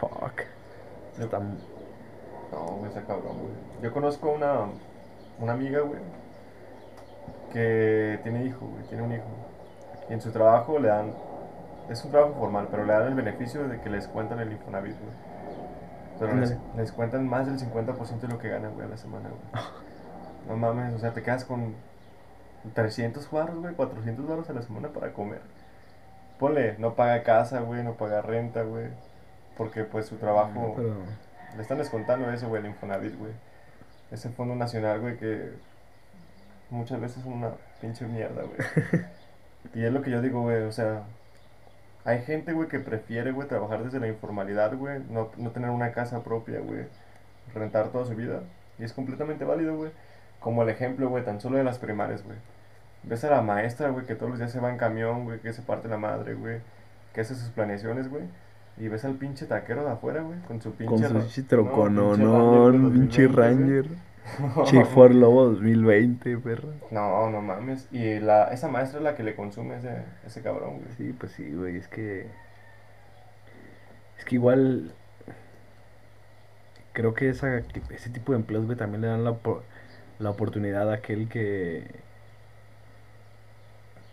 [0.00, 0.40] fuck,
[1.18, 3.52] Yo- está, No, está cabrón, güey.
[3.82, 4.66] Yo conozco una,
[5.40, 6.00] una amiga, güey,
[7.52, 9.24] que tiene hijo, güey, tiene un hijo.
[10.08, 11.12] Y en su trabajo le dan,
[11.88, 14.96] es un trabajo formal, pero le dan el beneficio de que les cuentan el Infonavit,
[14.98, 15.30] güey.
[16.18, 16.34] Pero
[16.76, 19.64] les, cuentan más del 50% de lo que ganan, güey, a la semana, güey.
[20.48, 21.74] No mames, o sea, te quedas con
[22.74, 25.42] 300 baros, güey, 400 baros a la semana para comer.
[26.38, 28.88] Ponle, no paga casa, güey, no paga renta, güey.
[29.56, 30.72] Porque pues su trabajo...
[30.76, 30.94] pero...
[31.56, 33.32] Le están descontando eso, güey, el Infonavit, güey.
[34.10, 35.52] Ese fondo nacional, güey, que
[36.70, 39.04] muchas veces es una pinche mierda, güey.
[39.74, 41.04] y es lo que yo digo, güey, o sea,
[42.04, 45.92] hay gente, güey, que prefiere, güey, trabajar desde la informalidad, güey, no, no tener una
[45.92, 46.84] casa propia, güey,
[47.54, 48.42] rentar toda su vida.
[48.78, 49.92] Y es completamente válido, güey.
[50.40, 52.38] Como el ejemplo, güey, tan solo de las primarias, güey.
[53.02, 55.52] Ves a la maestra, güey, que todos los días se va en camión, güey, que
[55.52, 56.60] se parte la madre, güey,
[57.12, 58.24] que hace sus planeaciones, güey.
[58.78, 60.94] Y ves al pinche taquero de afuera, güey, con su pinche...
[60.94, 61.42] Con su pinche
[62.72, 63.86] no, pinche Ranger, Ranger.
[64.38, 66.72] Güey, Chick for Lobo 2020, perro.
[66.90, 67.88] No, no mames.
[67.92, 70.92] Y la, esa maestra es la que le consume ese, ese cabrón, güey.
[70.96, 72.26] Sí, pues sí, güey, es que...
[74.18, 74.94] Es que igual...
[76.92, 77.58] Creo que esa,
[77.90, 79.36] ese tipo de empleos, güey, también le dan la,
[80.18, 81.86] la oportunidad a aquel que...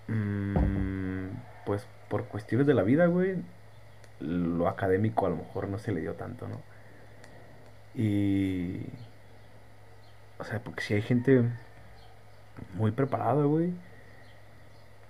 [0.08, 1.28] mm,
[1.66, 3.44] pues por cuestiones de la vida, güey,
[4.20, 6.62] lo académico a lo mejor no se le dio tanto, ¿no?
[7.94, 8.86] Y...
[10.40, 11.44] O sea, porque si hay gente
[12.76, 13.74] muy preparada, güey.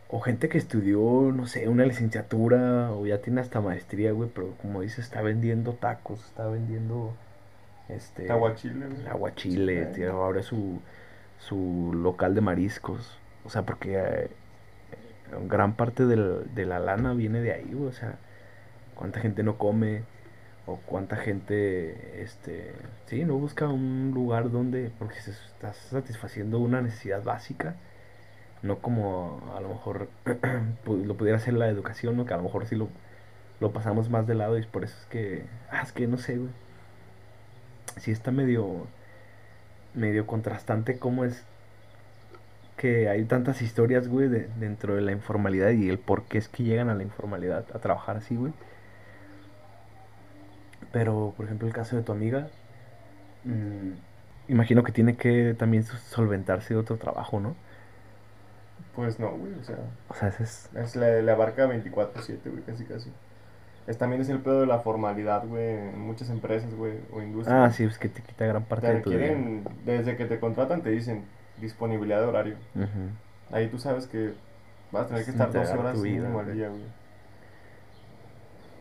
[0.10, 1.00] O gente que estudió,
[1.34, 5.74] no sé, una licenciatura o ya tiene hasta maestría, güey, pero como dice, está vendiendo
[5.74, 7.14] tacos, está vendiendo
[7.90, 9.08] este Aguachile, güey.
[9.08, 10.80] aguachile, Sí, tío, ahora su
[11.40, 13.18] su local de mariscos.
[13.46, 14.30] O sea, porque eh,
[15.48, 18.16] gran parte del- de la lana viene de ahí, güey, o sea,
[18.96, 20.04] cuánta gente no come
[20.68, 22.74] o cuánta gente este
[23.08, 27.76] sí, no busca un lugar donde porque se está satisfaciendo una necesidad básica
[28.64, 30.10] no como a lo mejor
[30.86, 32.26] lo pudiera hacer la educación, ¿no?
[32.26, 32.90] Que a lo mejor sí lo,
[33.60, 36.38] lo pasamos más de lado y por eso es que, ah, es que no sé,
[36.38, 36.50] güey.
[37.98, 38.88] Sí está medio,
[39.94, 41.44] medio contrastante cómo es
[42.78, 46.48] que hay tantas historias, güey, de- dentro de la informalidad y el por qué es
[46.48, 48.54] que llegan a la informalidad a trabajar así, güey.
[50.92, 52.50] Pero, por ejemplo, el caso de tu amiga,
[53.44, 53.92] mm,
[54.48, 57.56] imagino que tiene que también solventarse de otro trabajo, ¿no?
[58.96, 59.78] Pues no, güey, o sea,
[60.10, 60.70] O sea, ese es...
[60.76, 63.12] es, le, le abarca 24/7, güey, casi casi.
[63.86, 67.70] Es, también es el pedo de la formalidad, güey, en muchas empresas, güey, o industrias.
[67.70, 69.38] Ah, sí, es que te quita gran parte Te de tu día.
[69.86, 71.26] desde que te contratan te dicen
[71.62, 72.58] disponibilidad de horario.
[73.52, 74.34] Ahí tú sabes que
[74.92, 76.84] vas a tener que Es estar 12 integrar horas tu vida, mínimo al día, güey.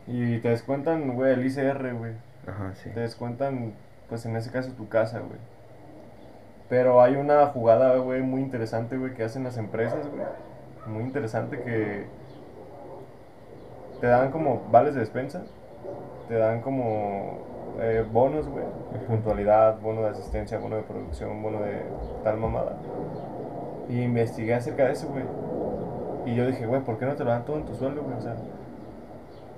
[0.06, 2.12] Y te descuentan, güey, el ICR, güey.
[2.46, 2.90] Ajá, sí.
[2.90, 3.74] Te descuentan,
[4.08, 5.38] pues en ese caso, tu casa, güey.
[6.68, 10.26] Pero hay una jugada, güey, muy interesante, güey, que hacen las empresas, güey.
[10.86, 12.06] Muy interesante que
[14.00, 15.42] te dan como vales de despensa,
[16.28, 17.38] te dan como
[17.80, 18.64] eh, bonos, güey.
[19.06, 21.82] Puntualidad, bono de asistencia, bono de producción, bono de
[22.24, 22.76] tal mamada.
[23.88, 25.24] Y investigué acerca de eso, güey.
[26.26, 28.16] Y yo dije, güey, ¿por qué no te lo dan todo en tu sueldo, güey?
[28.16, 28.34] O sea,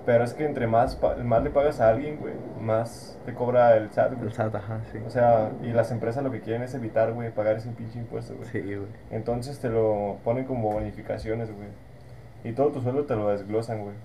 [0.08, 3.90] pero es que entre más, más le pagas a alguien, güey, más te cobra el
[3.90, 4.28] SAT, güey.
[4.28, 4.96] El SAT, ajá, sí.
[5.06, 8.34] O sea, y las empresas lo que quieren es evitar, güey, pagar ese pinche impuesto,
[8.34, 8.48] güey.
[8.48, 8.88] Sí, güey.
[9.10, 11.68] Entonces te lo ponen como bonificaciones, güey.
[12.42, 13.96] Y todo tu sueldo te lo desglosan, güey.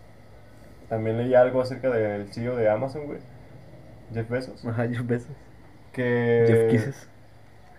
[0.89, 3.20] También leí algo acerca del CEO de Amazon, güey.
[4.13, 4.66] Jeff Bezos.
[4.66, 5.38] Ajá, Jeff Bezos.
[5.94, 7.10] Que, Jeff Kisses.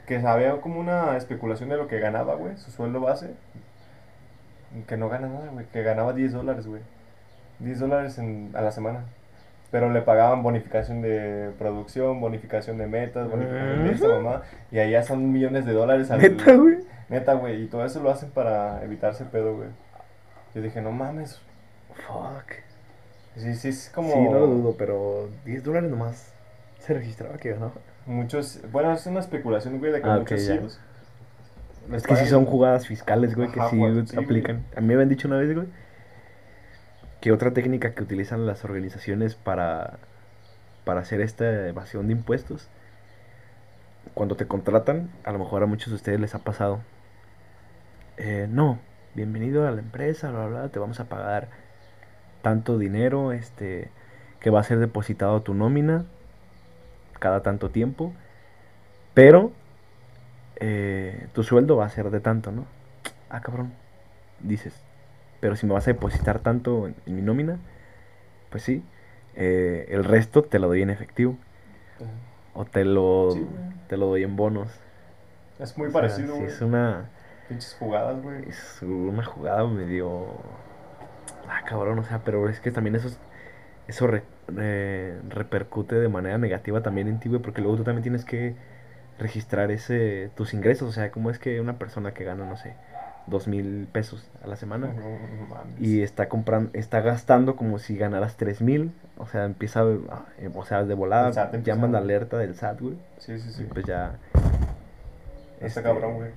[0.06, 3.34] que había como una especulación de lo que ganaba, güey, su sueldo base.
[4.86, 5.66] Que no gana nada, güey.
[5.66, 6.80] Que ganaba 10 dólares, güey.
[7.58, 9.04] 10 dólares en- a la semana.
[9.70, 14.42] Pero le pagaban bonificación de producción, bonificación de metas, bonificación de esta mamá.
[14.70, 16.76] Y allá son millones de dólares al Neta, güey.
[17.08, 17.62] Neta, güey.
[17.62, 19.68] Y todo eso lo hacen para evitarse pedo, güey.
[20.54, 21.40] Yo dije, no mames.
[22.06, 22.52] Fuck.
[23.36, 24.12] Sí, sí, es como.
[24.12, 26.32] Sí, no lo dudo, pero 10 dólares nomás
[26.78, 27.72] se registraba que ganaba.
[28.06, 28.60] Muchos.
[28.70, 30.40] Bueno, es una especulación, güey, de que Ah, muchos.
[30.40, 30.80] CEOs
[31.90, 34.24] les Es que sí son jugadas fiscales, güey, que sí güey, güey, sí, güey.
[34.24, 34.64] aplican.
[34.76, 35.66] A mí me habían dicho una vez, güey,
[37.24, 39.94] que otra técnica que utilizan las organizaciones para,
[40.84, 42.68] para hacer esta evasión de impuestos,
[44.12, 46.80] cuando te contratan, a lo mejor a muchos de ustedes les ha pasado,
[48.18, 48.78] eh, no,
[49.14, 51.48] bienvenido a la empresa, bla, bla, te vamos a pagar
[52.42, 53.90] tanto dinero, este,
[54.38, 56.04] que va a ser depositado a tu nómina
[57.20, 58.12] cada tanto tiempo,
[59.14, 59.50] pero
[60.56, 62.66] eh, tu sueldo va a ser de tanto, ¿no?
[63.30, 63.72] Ah, cabrón,
[64.40, 64.78] dices,
[65.44, 67.58] pero si me vas a depositar tanto en, en mi nómina,
[68.50, 68.82] pues sí,
[69.36, 71.38] eh, el resto te lo doy en efectivo
[72.54, 73.46] o te lo, Sí,
[73.88, 74.70] te lo doy en bonos.
[75.58, 77.08] Es muy O sea, parecido, sí, es una,
[77.48, 78.44] Pinches jugadas, güey.
[78.48, 80.26] es una jugada medio...
[81.48, 83.18] Ah, cabrón, o sea, pero es que también eso, es-
[83.88, 88.02] eso re- re- repercute de manera negativa también en ti, güey, porque luego tú también
[88.02, 88.56] tienes que
[89.18, 92.76] registrar ese, tus ingresos, o sea, cómo es que una persona que gana, no sé,
[93.26, 95.80] dos mil pesos a la semana No, no mames.
[95.80, 100.64] y está comprando, está gastando como si ganaras tres mil, o sea, empieza, a- o
[100.64, 103.66] sea, de volada llaman la alerta del SAT, güey, Sí, sí, y sí.
[103.72, 104.16] pues ya...
[105.54, 106.30] Está este, cabrón, güey.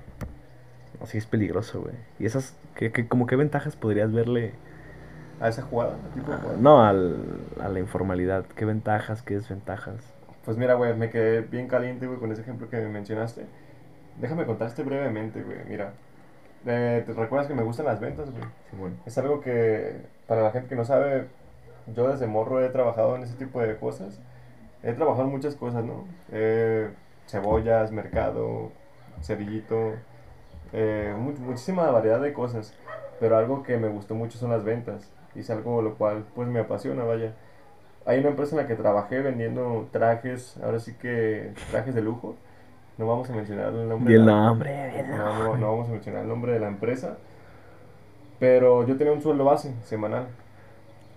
[1.02, 1.94] Así es peligroso, güey.
[2.20, 4.54] ¿Y esas, qué, qué- como qué ventajas podrías verle?
[5.40, 6.58] A esa jugada, tipo de jugada.
[6.60, 7.18] No, al,
[7.62, 8.46] a la informalidad.
[8.56, 9.96] ¿Qué ventajas, qué desventajas?
[10.46, 13.46] Pues mira, güey, me quedé bien caliente, güey, con ese ejemplo que me mencionaste.
[14.20, 15.58] Déjame contarte brevemente, güey.
[15.68, 15.94] Mira,
[16.66, 18.44] eh, ¿te recuerdas que me gustan las ventas, güey?
[19.06, 19.96] Es algo que,
[20.28, 21.28] para la gente que no sabe,
[21.96, 24.20] yo desde morro he trabajado en ese tipo de cosas.
[24.84, 26.06] He trabajado en muchas cosas, ¿no?
[26.32, 26.90] Eh,
[27.28, 28.72] cebollas, mercado,
[29.22, 29.94] cerillito,
[30.74, 32.74] eh, mu- muchísima variedad de cosas.
[33.20, 35.10] Pero algo que me gustó mucho son las ventas.
[35.36, 37.34] Y es algo lo cual, pues, me apasiona, vaya.
[38.06, 42.36] Hay una empresa en la que trabajé vendiendo trajes, ahora sí que trajes de lujo.
[42.98, 44.14] No vamos a mencionar el nombre.
[44.16, 47.18] El de la- nombre, no, no, no vamos a mencionar el nombre de la empresa.
[48.40, 50.28] Pero yo tenía un sueldo base semanal.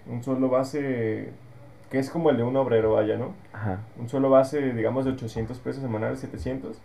[0.06, 1.32] Un sueldo base
[1.90, 3.34] que es como el de un obrero, vaya, ¿no?
[3.52, 3.80] Ajá.
[3.98, 6.80] Un sueldo base, digamos, de 800 pesos semanales, 700.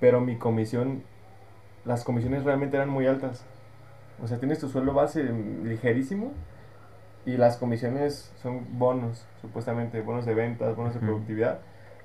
[0.00, 1.02] Pero mi comisión,
[1.84, 3.44] las comisiones realmente eran muy altas.
[4.22, 6.32] O sea, tienes tu sueldo base ligerísimo
[7.26, 11.58] y las comisiones son bonos, supuestamente, bonos de ventas, bonos de productividad.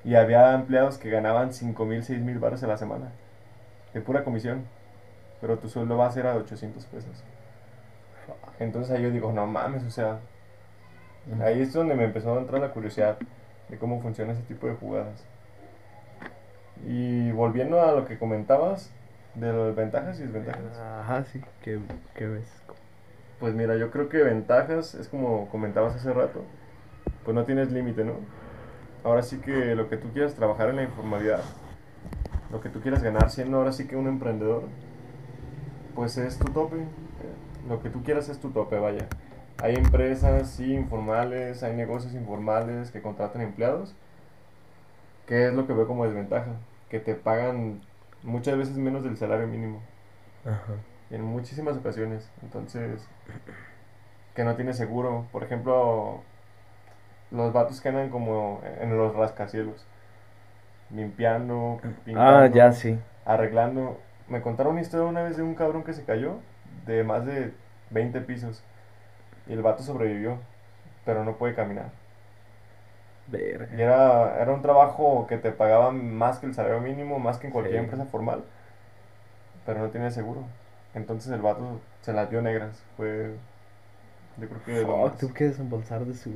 [0.05, 3.09] Y había empleados que ganaban 5 mil, 6 mil baros a la semana,
[3.93, 4.63] de pura comisión.
[5.41, 7.23] Pero tu sueldo base era de 800 pesos.
[8.59, 10.19] Entonces ahí yo digo, no mames, o sea,
[11.43, 13.17] ahí es donde me empezó a entrar la curiosidad
[13.67, 15.25] de cómo funciona ese tipo de jugadas.
[16.87, 18.91] Y volviendo a lo que comentabas
[19.33, 20.77] de las ventajas y desventajas.
[20.79, 21.79] Ajá, sí, ¿qué,
[22.15, 22.47] qué ves?
[23.39, 26.43] Pues mira, yo creo que ventajas es como comentabas hace rato,
[27.23, 28.13] pues no tienes límite, ¿no?
[29.05, 31.39] Ahora sí que lo que tú quieras trabajar en la informalidad,
[32.51, 34.63] lo que tú quieras ganar siendo ahora sí que un emprendedor,
[35.93, 36.77] pues es tu tope.
[36.77, 36.87] Eh,
[37.69, 39.07] Lo que tú quieras es tu tope, vaya.
[39.61, 43.93] Hay empresas, sí, informales, hay negocios informales que contratan empleados.
[45.27, 46.51] ¿Qué es lo que veo como desventaja?
[46.89, 47.81] Que te pagan
[48.23, 49.81] muchas veces menos del salario mínimo
[50.45, 50.73] Ajá.
[51.11, 52.29] en muchísimas ocasiones.
[52.41, 53.07] Entonces,
[54.35, 55.25] que no tiene seguro.
[55.31, 56.21] Por ejemplo,
[57.35, 59.85] los vatos que andan como en los rascacielos,
[60.89, 62.99] limpiando, pintando, Ah, ya, sí.
[63.25, 63.99] arreglando.
[64.27, 66.39] Me contaron una historia una vez de un cabrón que se cayó
[66.85, 67.53] de más de
[67.91, 68.63] 20 pisos
[69.47, 70.39] y el vato sobrevivió,
[71.05, 71.91] pero no puede caminar.
[73.71, 73.81] Y Verga.
[73.81, 77.53] era, era un trabajo que te pagaban más que el salario mínimo, más que en
[77.53, 77.83] cualquier Sí.
[77.83, 78.43] empresa formal,
[79.65, 80.41] pero no tenía seguro.
[80.93, 82.83] Entonces el vato se las dio negras.
[82.97, 83.35] Fue,
[84.37, 86.31] yo creo que Fuck, tuvo que desembolsar de su.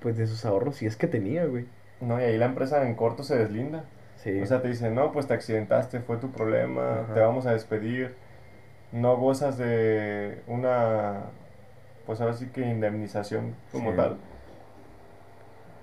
[0.00, 1.66] Pues de sus ahorros, si es que tenía, güey.
[2.00, 3.84] No, y ahí la empresa en corto se deslinda.
[4.16, 4.40] Sí.
[4.40, 7.14] O sea, te dicen, no, pues te accidentaste, fue tu problema, Ajá.
[7.14, 8.14] te vamos a despedir.
[8.92, 11.24] No gozas de una,
[12.06, 13.96] pues ahora sí que indemnización como Sí.
[13.96, 14.16] tal.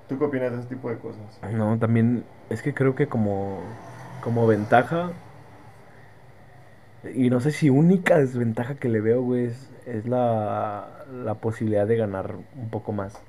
[0.08, 1.22] ¿Tú qué opinas de ese tipo de cosas?
[1.52, 3.60] No, también es que creo que como,
[4.22, 5.12] como ventaja,
[7.14, 11.86] y no sé si única desventaja que le veo, güey, es, es la, la posibilidad
[11.88, 13.22] de ganar un poco más.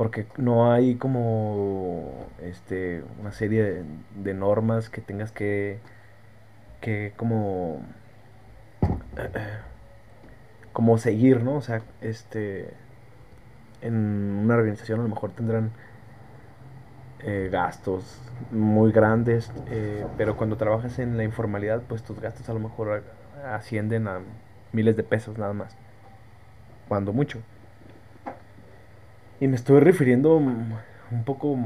[0.00, 3.84] Porque no hay como este una serie
[4.14, 5.78] de, normas que tengas que,
[6.80, 7.82] que como,
[10.72, 11.56] como seguir, ¿no?
[11.56, 12.70] O sea, este,
[13.82, 13.94] en
[14.42, 15.70] una organización a lo mejor tendrán
[17.18, 22.54] eh, gastos muy grandes, eh, pero cuando trabajas en la informalidad, pues tus gastos a
[22.54, 23.04] lo mejor
[23.44, 24.20] ascienden a
[24.72, 25.76] miles de pesos nada más,
[26.88, 27.42] cuando mucho.
[29.40, 31.56] Y me estoy refiriendo un poco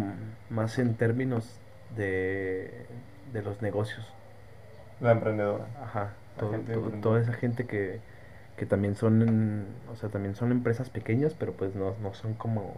[0.51, 1.59] más en términos
[1.97, 2.87] de,
[3.33, 4.07] de los negocios.
[5.01, 5.67] La emprendedora.
[5.83, 7.03] Ajá, La todo- gente todo- emprendedora.
[7.03, 8.01] toda esa gente que,
[8.57, 12.77] que también son, o sea, también son empresas pequeñas, pero pues no, no son como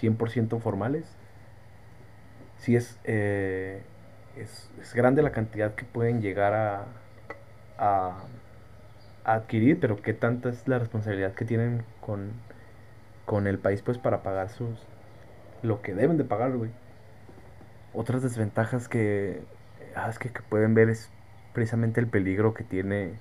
[0.00, 1.04] 100% formales.
[2.58, 3.82] Sí es, eh,
[4.36, 6.84] es, es grande la cantidad que pueden llegar a,
[7.78, 8.18] a,
[9.24, 12.32] a adquirir, pero qué tanta es la responsabilidad que tienen con,
[13.26, 14.70] con el país pues para pagar sus
[15.62, 16.70] lo que deben de pagar, güey.
[17.94, 19.40] Otras desventajas que,
[19.94, 21.10] ah, es que, que pueden ver es
[21.54, 23.14] precisamente el peligro que tiene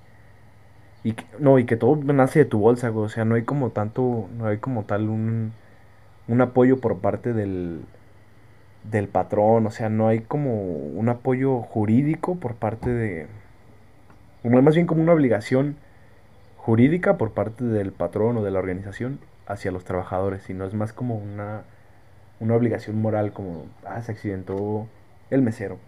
[1.04, 3.06] y que- no y que todo nace de tu bolsa, güey.
[3.06, 5.54] O sea, no hay como tanto, no hay como tal un,
[6.28, 7.82] un apoyo por parte del
[8.84, 13.28] del patrón, o sea, no hay como un apoyo jurídico por parte de
[14.44, 15.76] más bien como una obligación
[16.58, 20.94] jurídica por parte del patrón o de la organización hacia los trabajadores, sino es más
[20.94, 21.64] como una
[22.42, 24.88] una obligación moral como ah, se accidentó
[25.32, 25.80] el mesero.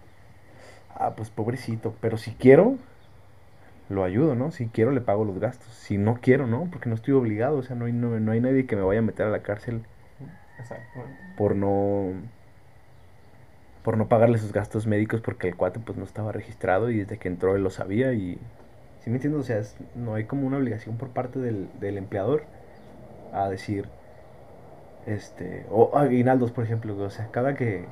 [0.94, 2.76] Ah, pues pobrecito, pero si quiero
[3.88, 4.50] lo ayudo, ¿no?
[4.50, 5.72] Si quiero le pago los gastos.
[5.72, 6.68] Si no quiero, ¿no?
[6.70, 9.00] Porque no estoy obligado, o sea, no hay, no, no hay nadie que me vaya
[9.00, 9.82] a meter a la cárcel
[11.36, 12.12] por no
[13.82, 17.18] por no pagarle sus gastos médicos porque el cuate pues no estaba registrado y desde
[17.18, 18.38] que entró él lo sabía y
[19.00, 19.40] ¿sí me entiendes?
[19.40, 22.44] O sea, es- no hay como una obligación por parte del, del empleador
[23.32, 23.88] a decir
[25.06, 27.86] este o aguinaldos, por ejemplo, güey, o sea, cada que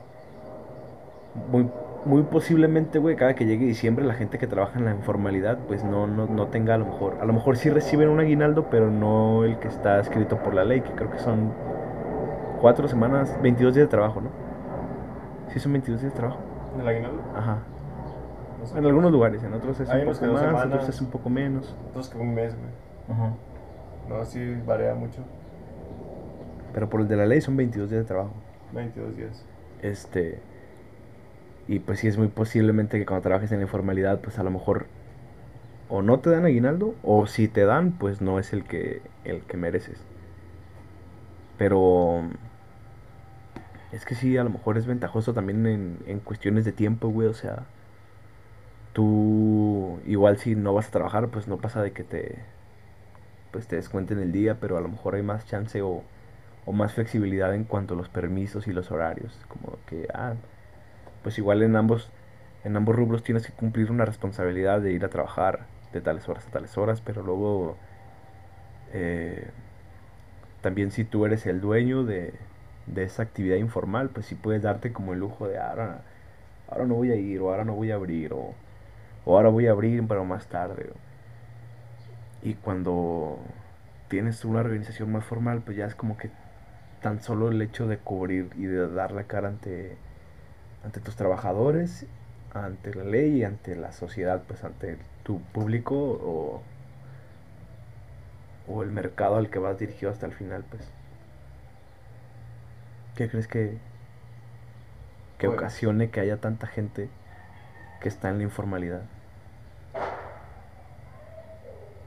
[1.51, 1.69] muy
[2.05, 5.83] muy posiblemente, güey, cada que llegue diciembre la gente que trabaja en la informalidad pues
[5.83, 8.91] no, no, no tenga a lo mejor, a lo mejor sí reciben un aguinaldo, pero
[8.91, 11.53] no el que está escrito por la ley, que creo que son
[12.61, 14.31] cuatro semanas, 22 días de trabajo, ¿no?
[15.53, 16.41] Sí, son 22 días de trabajo.
[16.81, 17.23] ¿El aguinaldo?
[17.35, 17.59] Ajá.
[18.61, 18.79] No sé.
[18.79, 20.67] En algunos lugares, en otros es Hay un poco más, semanas.
[20.67, 21.77] otros es un poco menos.
[21.91, 23.19] Otros que un mes, güey.
[23.19, 23.33] Ajá.
[24.09, 25.25] No, sí varía mucho.
[26.73, 28.35] Pero por el de la ley son 22 días de trabajo.
[28.73, 29.45] 22 días.
[29.83, 30.41] Este.
[31.69, 34.51] Y pues sí es muy posiblemente que cuando trabajes en la informalidad, pues a lo
[34.51, 34.87] mejor
[35.89, 39.43] o no te dan aguinaldo, o si te dan, pues no es el que, el
[39.43, 39.99] que mereces.
[41.59, 42.23] Pero
[43.93, 47.29] es que sí, a lo mejor es ventajoso también en, en cuestiones de tiempo, güey.
[47.29, 47.65] O sea,
[48.93, 52.37] tú igual si no vas a trabajar, pues no pasa de que te
[53.57, 56.03] pues te descuenten el día, pero a lo mejor hay más chance o,
[56.67, 60.35] o más flexibilidad en cuanto a los permisos y los horarios, como que ah,
[61.23, 62.11] pues igual en ambos
[62.65, 65.61] en ambos rubros tienes que cumplir una responsabilidad de ir a trabajar
[65.95, 67.79] de tales horas a tales horas, pero luego
[68.93, 69.51] eh,
[70.63, 72.35] también si tú eres el dueño de,
[72.87, 76.03] de esa actividad informal, pues sí puedes darte como el lujo de ahora,
[76.69, 78.55] ahora no voy a ir, o ahora no voy a abrir, o,
[79.27, 80.91] o ahora voy a abrir, pero más tarde.
[82.47, 83.39] Y cuando
[84.09, 86.31] tienes una organización más formal, pues ya es como que
[87.03, 89.97] tan solo el hecho de cubrir y de dar la cara ante,
[90.85, 92.07] ante tus trabajadores,
[92.55, 96.63] ante la ley y ante la sociedad, pues ante tu público o,
[98.69, 100.83] o el mercado al que vas dirigido hasta el final, pues.
[103.17, 103.79] ¿Qué crees que,
[105.39, 107.09] que Pues- ocasione que haya tanta gente
[108.01, 109.03] que está en la informalidad?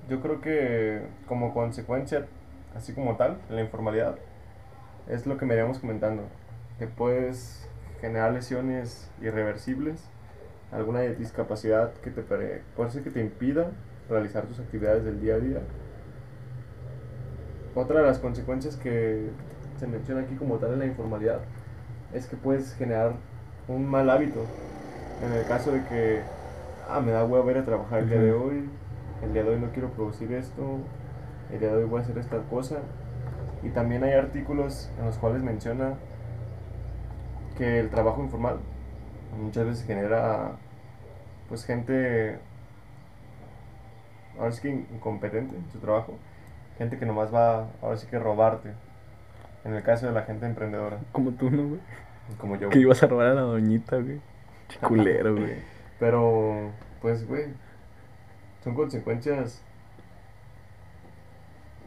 [0.09, 2.25] Yo creo que como consecuencia,
[2.75, 4.15] así como tal, la informalidad,
[5.07, 6.23] es lo que me iríamos comentando,
[6.79, 7.69] que puedes
[8.01, 10.09] generar lesiones irreversibles,
[10.71, 13.71] alguna discapacidad que te puede ser que te impida
[14.09, 15.61] realizar tus actividades del día a día.
[17.75, 19.29] Otra de las consecuencias que
[19.77, 21.41] se menciona aquí como tal en la informalidad
[22.13, 23.13] es que puedes generar
[23.67, 24.43] un mal hábito.
[25.23, 26.21] En el caso de que,
[26.89, 28.69] ah, me da huevo ir a trabajar el día de hoy,
[29.23, 30.77] el día de hoy no quiero producir esto,
[31.51, 32.77] el día de hoy voy a hacer esta cosa.
[33.61, 35.95] Y también hay artículos en los cuales menciona
[37.57, 38.59] que el trabajo informal
[39.37, 40.51] muchas veces genera
[41.49, 42.39] pues gente
[44.39, 46.13] ahora sí que incompetente en su trabajo,
[46.77, 48.71] gente que nomás va ahora sí que robarte.
[49.65, 51.81] En el caso de la gente emprendedora, Como tú, ¿no, güey?
[52.37, 52.69] como yo.
[52.69, 54.21] Que ibas a robar a la doñita, güey.
[54.69, 55.55] Chiculero, güey.
[55.99, 57.47] Pero, pues, güey,
[58.69, 59.61] son consecuencias.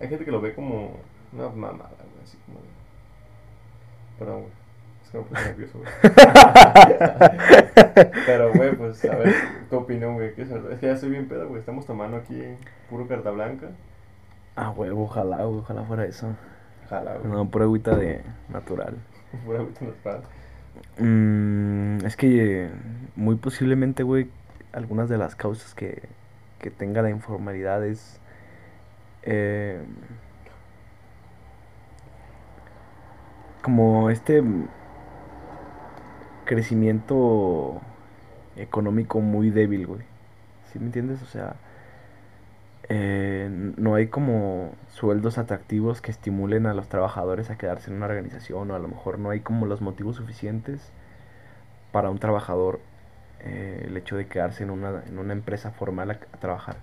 [0.00, 0.96] Hay gente que lo ve como
[1.32, 2.58] una mamada, güey, así como.
[2.58, 2.72] de-
[4.18, 4.52] Perdón, güey.
[5.04, 5.90] Es que me puse nervioso, güey.
[8.26, 9.34] Pero, güey, pues, a ver,
[9.70, 10.34] tu opinión, güey.
[10.34, 11.60] ¿qué es, es que ya estoy bien pedo, güey.
[11.60, 12.40] Estamos tomando aquí
[12.90, 13.68] puro carta blanca.
[14.56, 16.34] Ah, huevo, ojalá, güey, ojalá fuera eso.
[16.88, 17.32] Jala, güey.
[17.32, 18.96] No, pura agüita de natural.
[19.46, 20.22] Pura agüita natural.
[20.98, 22.70] Mm, es que eh,
[23.16, 24.28] muy posiblemente, güey,
[24.72, 26.02] algunas de las causas que,
[26.62, 28.20] que tenga la informalidad es
[29.24, 29.82] eh,
[33.62, 34.42] como este
[36.46, 37.80] crecimiento
[38.56, 40.02] económico muy débil, güey.
[40.72, 41.22] ¿Sí me entiendes?
[41.22, 41.56] O sea,
[42.88, 48.06] eh, no hay como sueldos atractivos que estimulen a los trabajadores a quedarse en una
[48.06, 50.92] organización o a lo mejor no hay como los motivos suficientes
[51.92, 52.80] para un trabajador
[53.44, 56.76] eh, el hecho de quedarse en una, en una empresa formal a, trabajar.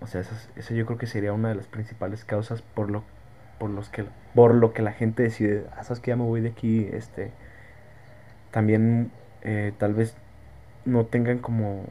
[0.00, 2.90] O sea, esa, es- esa yo creo que sería una de las principales causas por
[2.90, 3.04] lo,
[3.58, 6.40] por los que, por lo que la gente decide, ah, sabes que ya me voy
[6.40, 7.32] de aquí, este,
[8.50, 9.10] también
[9.42, 10.14] eh, tal vez
[10.84, 11.84] no tengan como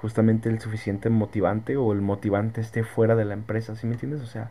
[0.00, 4.22] justamente el suficiente motivante o el motivante esté fuera de la empresa, ¿sí me entiendes?
[4.22, 4.50] O sea,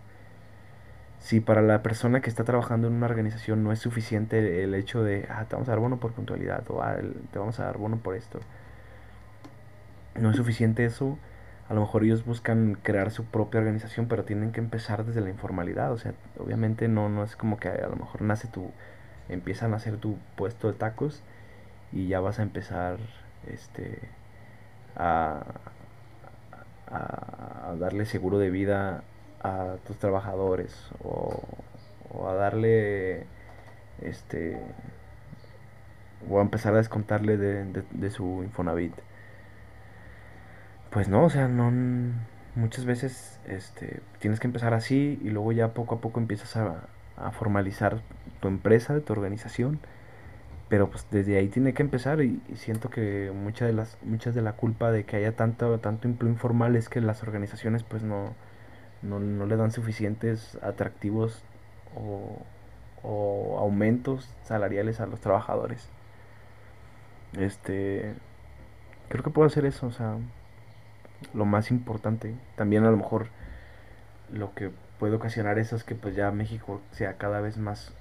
[1.20, 5.04] si para la persona que está trabajando en una organización no es suficiente el hecho
[5.04, 6.98] de, ah, te vamos a dar bono por puntualidad o ah,
[7.32, 8.40] te vamos a dar bono por esto,
[10.16, 11.18] no es suficiente eso,
[11.70, 15.30] a lo mejor ellos buscan crear su propia organización, pero tienen que empezar desde la
[15.30, 18.72] informalidad, o sea, obviamente no, no es como que a lo mejor nace tu,
[19.28, 21.22] empieza a nacer tu puesto de tacos
[21.92, 22.98] y ya vas a empezar,
[23.48, 24.00] este,
[24.96, 25.44] a,
[26.88, 29.04] a, a darle seguro de vida
[29.42, 31.42] a tus trabajadores o,
[32.12, 33.26] o a darle
[34.02, 34.60] este
[36.30, 38.94] o a empezar a descontarle de, de, su Infonavit.
[40.90, 41.72] Pues no o sea no
[42.56, 46.88] muchas veces este tienes que empezar así y luego ya poco a poco empiezas a,
[47.18, 48.02] a formalizar
[48.42, 49.80] tu empresa tu organización.
[50.70, 54.44] Pero pues desde ahí tiene que empezar y, siento que muchas de las muchas de
[54.44, 58.36] la culpa de que haya tanto tanto empleo informal es que las organizaciones pues no
[59.02, 61.42] no, no le dan suficientes atractivos
[61.96, 62.38] o,
[63.04, 65.90] o aumentos salariales a los trabajadores
[67.38, 68.14] este
[69.10, 70.18] creo que puedo hacer eso o sea
[71.34, 73.28] lo más importante también a lo mejor
[74.32, 77.94] lo que puede ocasionar eso es que pues ya México sea cada vez más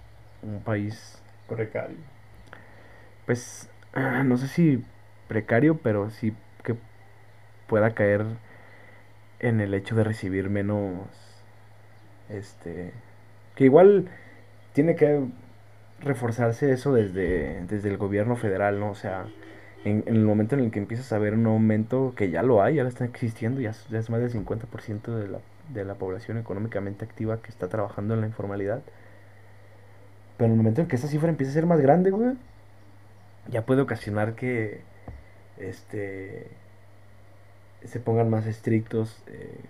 [0.42, 1.96] un país Precario.
[3.24, 3.70] pues
[4.24, 4.84] no sé si
[5.28, 6.34] precario, pero sí
[6.64, 6.74] que
[7.68, 8.24] pueda caer
[9.40, 11.06] en el hecho de recibir menos,
[12.28, 12.92] este,
[13.54, 14.08] que igual
[14.72, 15.26] tiene que
[16.00, 18.90] reforzarse eso desde, desde el gobierno federal, ¿no?
[18.90, 19.26] O sea,
[19.84, 22.76] en, el momento en el que empiezas a ver un aumento, que ya lo hay,
[22.76, 25.38] ya lo está existiendo, ya es, más del 50% de la,
[25.72, 28.82] de la población económicamente activa que está trabajando en la informalidad.
[30.36, 32.34] Pero en el momento en que esa cifra empiece a ser más grande, güey,
[33.48, 34.82] ya puede ocasionar que
[35.58, 36.46] este
[37.84, 39.60] se pongan más estrictos eh,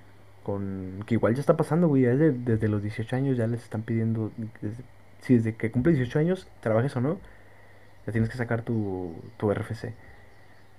[0.44, 3.62] con que igual ya está pasando, güey, ya desde, desde los 18 años ya les
[3.62, 4.32] están pidiendo
[4.62, 4.82] desde-
[5.20, 7.18] si desde que cumple 18 años, trabajes o no,
[8.06, 9.92] ya tienes que sacar tu, tu RFC.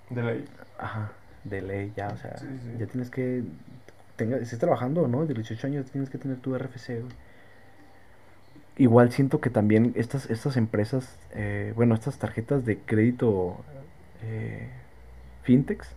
[0.10, 0.46] De ley.
[0.80, 1.12] Ajá,
[1.44, 2.78] de ley ya, o sea, Sí, sí.
[2.80, 3.44] ya tienes que
[4.16, 7.14] tenga, estés trabajando o no, de los 18 años tienes que tener tu RFC, güey.
[8.78, 13.58] Igual siento que también estas, estas empresas, eh, bueno, estas tarjetas de crédito
[14.24, 14.70] eh,
[15.44, 15.90] fintechs,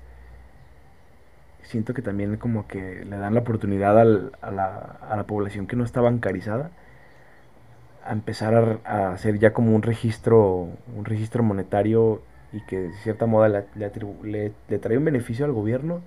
[1.62, 4.76] siento que también como que le dan la oportunidad al- a, la,
[5.08, 6.70] a la población que no está bancarizada
[8.04, 12.20] a empezar a, hacer ya como un registro, un registro monetario
[12.52, 16.02] y que de cierta moda le, le trae un beneficio al gobierno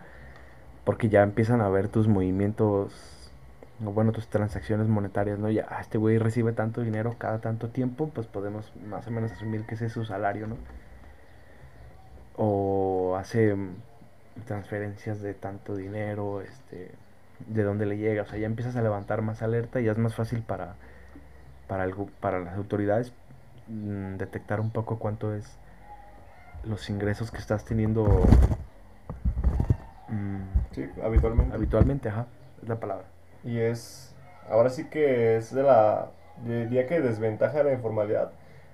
[0.86, 3.32] porque ya empiezan a ver tus movimientos,
[3.80, 5.52] bueno, tus transacciones monetarias, ¿no?
[5.52, 9.32] Ya, ah, este güey recibe tanto dinero cada tanto tiempo, pues podemos más o menos
[9.32, 10.58] asumir que ese es su salario, ¿no?
[12.38, 13.56] O hace
[14.44, 16.92] transferencias de tanto dinero, este,
[17.48, 19.98] de dónde le llega, o sea, ya empiezas a levantar más alerta y ya es
[19.98, 20.76] más fácil para,
[21.68, 23.14] para, el gu- para las autoridades
[23.68, 25.46] mm, detectar un poco cuánto es
[26.64, 28.04] los ingresos que estás teniendo
[30.10, 30.42] mm,
[30.74, 31.56] Sí, habitualmente.
[31.56, 32.26] habitualmente, ajá,
[32.62, 33.06] es la palabra.
[33.44, 34.14] Y es,
[34.50, 36.10] ahora sí que es de la,
[36.44, 38.32] diría que desventaja de la informalidad,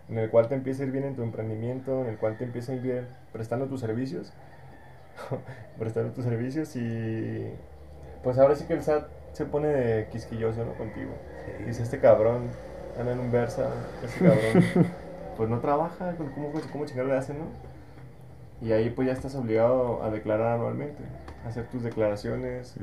[0.09, 2.43] en el cual te empieza a ir bien en tu emprendimiento, en el cual te
[2.45, 4.33] empieza a ir bien prestando tus servicios,
[5.79, 7.51] prestando tus servicios y
[8.23, 10.73] pues ahora sí que el SAT se pone de quisquilloso, ¿no?
[10.73, 11.11] Contigo.
[11.65, 12.49] Dice, este cabrón
[12.99, 13.69] anda en un Versa,
[14.03, 14.85] este cabrón
[15.37, 17.45] pues no trabaja, ¿cómo, cómo chingado le hacen, no?
[18.61, 21.01] Y ahí pues ya estás obligado a declarar anualmente,
[21.43, 22.75] a hacer tus declaraciones,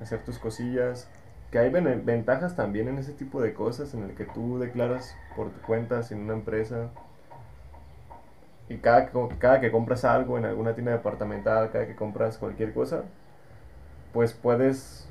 [0.00, 1.08] hacer tus cosillas.
[1.50, 5.50] Que hay ventajas también en ese tipo de cosas, en el que tú declaras por
[5.50, 6.90] tu cuenta sin una empresa.
[8.72, 12.38] Y cada, que co- cada que compras algo en alguna tienda departamental, cada que compras
[12.38, 13.02] cualquier cosa,
[14.12, 15.06] pues puedes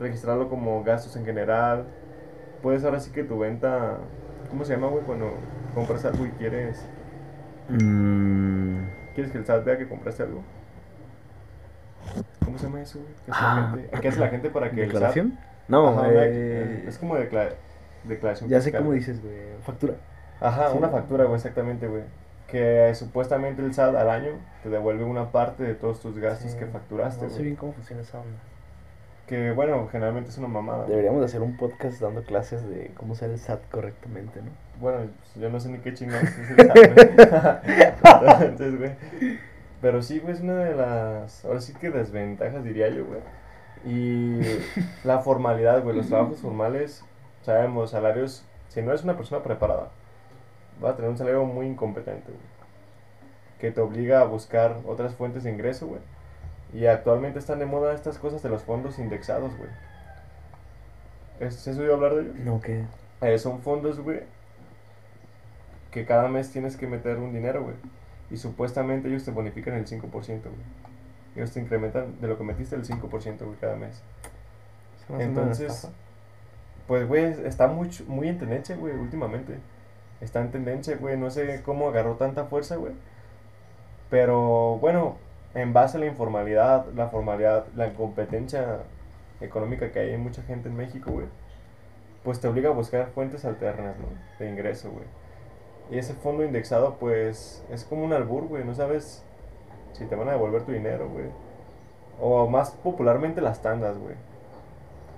[0.00, 1.84] registrarlo como gastos en general.
[2.62, 3.98] Puedes ahora sí que tu venta,
[4.50, 5.04] ¿cómo se llama, güey?
[5.04, 5.32] Cuando
[5.74, 6.84] compras algo y quieres,
[7.70, 8.78] Mm,
[9.14, 10.42] quieres que el SAT vea que compraste algo.
[12.44, 13.12] ¿Cómo se llama eso, güey?
[13.26, 13.54] ¿Qué hace, Ah.
[13.70, 14.00] la gente?
[14.00, 15.38] ¿Qué hace la gente para que el SAT ¿Declaración?
[15.68, 17.50] No, Ajá, una- eh, es como decla-
[18.04, 19.94] declaración ya sé cómo dices, güey, factura.
[20.40, 20.78] Ajá, Sí.
[20.78, 22.02] una factura, güey, exactamente, güey.
[22.48, 24.32] Que supuestamente el SAT al año
[24.62, 28.02] te devuelve una parte de todos tus gastos que facturaste, No sé bien cómo funciona
[28.02, 28.38] esa onda.
[29.26, 30.86] Que bueno, generalmente es una mamada.
[30.86, 34.50] Deberíamos de hacer un podcast dando clases de cómo usar el SAT correctamente, ¿no?
[34.80, 37.64] Bueno, pues, yo no sé ni qué chingados es el SAT.
[38.42, 38.92] Entonces, güey.
[39.80, 43.20] Pero sí, güey, es una de las, ahora sí que desventajas, diría yo, güey.
[43.84, 44.40] Y
[45.04, 47.04] la formalidad, güey, los trabajos formales,
[47.42, 49.90] sabemos, salarios, si no eres una persona preparada,
[50.80, 52.42] vas a tener un salario muy incompetente, güey.
[53.60, 56.00] Que te obliga a buscar otras fuentes de ingreso, güey.
[56.72, 59.70] Y actualmente están de moda estas cosas de los fondos indexados, güey.
[61.40, 62.36] ¿Es- ¿Has oído hablar de ellos?
[62.36, 62.84] No, que.
[63.20, 64.20] Eh, son fondos, güey,
[65.90, 67.74] que cada mes tienes que meter un dinero, güey.
[68.30, 70.62] Y supuestamente ellos te bonifican el 5%, güey.
[71.36, 74.02] Ellos te incrementan de lo que metiste el 5%, güey, cada mes.
[75.22, 75.66] Entonces,
[76.86, 79.58] pues, güey, está muy, muy en tendencia, güey, últimamente.
[80.20, 81.16] Está en tendencia, güey.
[81.16, 82.92] No sé cómo agarró tanta fuerza, güey.
[84.10, 85.16] Pero, bueno,
[85.54, 88.78] en base a la informalidad, la formalidad, la incompetencia
[89.40, 91.26] económica que hay en mucha gente en México, güey,
[92.24, 94.06] pues te obliga a buscar fuentes alternas, ¿no?
[94.38, 95.04] De ingreso, güey.
[95.90, 98.64] Y ese fondo indexado, pues, es como un albur, güey.
[98.64, 99.22] No sabes
[99.92, 101.26] si te van a devolver tu dinero, güey.
[102.20, 104.14] O más popularmente las tandas, güey.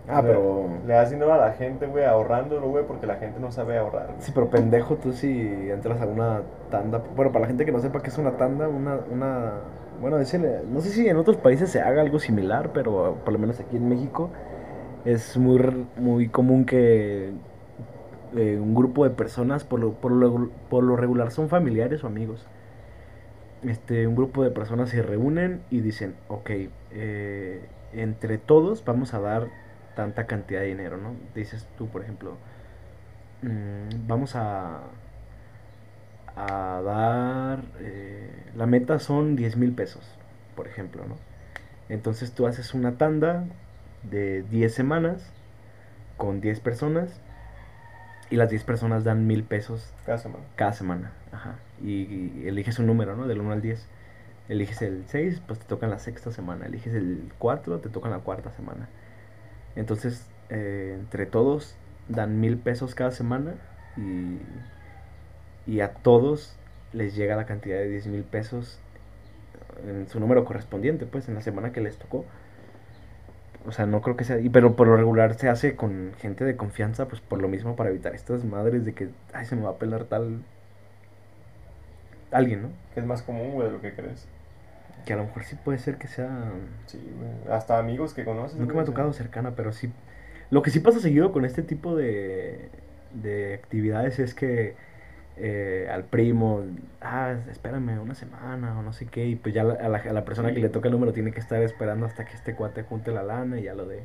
[0.08, 0.68] Ah, pero.
[0.86, 4.06] Le das dinero a la gente, güey, ahorrándolo, güey, porque la gente no sabe ahorrar.
[4.06, 4.20] güey.
[4.20, 5.30] Sí, pero pendejo tú si
[5.70, 7.02] entras a una tanda.
[7.14, 8.98] Bueno, para la gente que no sepa qué es una tanda, una.
[9.10, 9.52] una
[10.00, 13.38] bueno, decirle, no sé si en otros países se haga algo similar, pero por lo
[13.38, 14.30] menos aquí en México
[15.04, 17.32] es muy, muy común que
[18.36, 22.06] eh, un grupo de personas, por lo, por, lo, por lo regular son familiares o
[22.06, 22.46] amigos,
[23.62, 26.50] este, un grupo de personas se reúnen y dicen, ok,
[26.92, 27.60] eh,
[27.92, 29.48] entre todos vamos a dar
[29.94, 31.14] tanta cantidad de dinero, ¿no?
[31.34, 32.36] Dices tú, por ejemplo,
[33.42, 34.80] mm, vamos a,
[36.36, 40.04] a dar, eh, la meta son 10 mil pesos,
[40.56, 41.16] por ejemplo, ¿no?
[41.88, 43.44] Entonces tú haces una tanda
[44.02, 45.32] de 10 semanas
[46.16, 47.20] con 10 personas
[48.30, 50.44] y las 10 personas dan mil pesos Cada semana.
[50.56, 51.12] cada semana.
[51.32, 51.56] Ajá.
[51.82, 53.26] Y, y eliges un número, ¿no?
[53.26, 53.86] Del 1 al 10.
[54.48, 56.66] Eliges el 6, pues te toca en la sexta semana.
[56.66, 58.88] Eliges el 4, te toca en la cuarta semana.
[59.76, 61.76] Entonces, eh, entre todos
[62.08, 63.54] dan mil pesos cada semana
[63.96, 64.38] y,
[65.70, 66.56] y a todos
[66.92, 68.80] les llega la cantidad de 10 mil pesos
[69.86, 72.24] en su número correspondiente, pues en la semana que les tocó.
[73.66, 74.38] O sea, no creo que sea.
[74.52, 77.90] Pero por lo regular se hace con gente de confianza, pues por lo mismo, para
[77.90, 80.42] evitar estas madres de que, ay, se me va a pelar tal.
[82.30, 82.68] Alguien, ¿no?
[82.96, 84.26] Es más común, güey, de lo que crees.
[85.04, 86.28] Que a lo mejor sí puede ser que sea.
[86.86, 87.54] Sí, güey.
[87.54, 88.58] Hasta amigos que conoces.
[88.58, 89.92] Nunca me ha tocado cercana, pero sí.
[90.50, 92.68] Lo que sí pasa seguido con este tipo de,
[93.14, 94.74] de actividades es que
[95.36, 96.62] eh, al primo,
[97.00, 100.12] ah, espérame una semana o no sé qué, y pues ya la- a la, a
[100.12, 102.82] la persona que le toca el número tiene que estar esperando hasta que este cuate
[102.82, 104.02] junte la lana y ya lo de.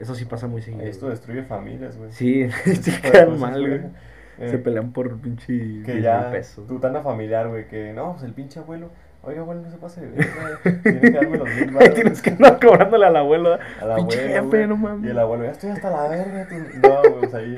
[0.00, 0.82] Eso sí pasa muy seguido.
[0.82, 1.16] Esto güey.
[1.16, 2.10] destruye familias, güey.
[2.10, 3.78] Sí, se quedan mal, güey.
[3.78, 3.90] güey.
[4.38, 6.66] Eh, Se pelean por pinche 10 que ya pesos.
[6.66, 8.90] tu tana familiar, güey, que no, pues el pinche abuelo,
[9.22, 12.30] oiga, abuelo, no se pase de verga, tiene que darme los mil baros Tienes que
[12.30, 13.54] andar cobrándole al abuelo.
[13.80, 15.06] al pinche abuelo, no mames.
[15.08, 16.54] y el abuelo, ya estoy hasta la verga, tú-
[16.88, 17.56] no, güey, pues ahí,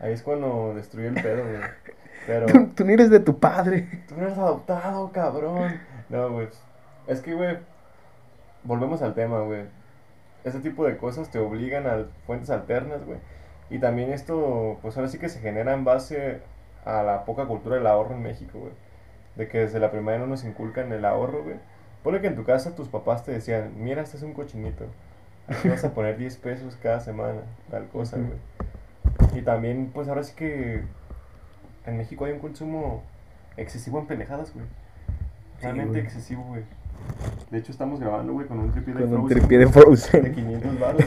[0.00, 1.60] ahí es cuando destruye el pedo, güey,
[2.26, 3.88] pero Tú, tú ni eres de tu padre.
[4.08, 6.48] tú no eres adoptado, cabrón, no, güey,
[7.06, 7.58] es que, güey,
[8.64, 9.62] volvemos al tema, güey,
[10.44, 13.18] ese tipo de cosas te obligan a fuentes alternas, güey,
[13.68, 16.40] y también esto, pues ahora sí que se genera en base
[16.84, 18.72] a la poca cultura del ahorro en México, güey.
[19.40, 21.56] De que desde la primaria no nos inculcan el ahorro, güey.
[22.04, 24.84] Ponle que en tu casa tus papás te decían, mira, este es un cochinito.
[25.48, 29.38] Aquí vas a poner 10 pesos cada semana, tal cosa, güey.
[29.38, 30.82] Y también, pues ahora sí que
[31.86, 33.02] en México hay un consumo
[33.56, 34.66] excesivo en pendejadas, güey.
[34.66, 36.02] Sí, Realmente güey.
[36.04, 36.62] excesivo, güey.
[37.50, 40.22] De hecho, estamos grabando, güey, con un tripié de Con un Frozen, tripié de Frozen.
[40.22, 41.02] de 500 baros,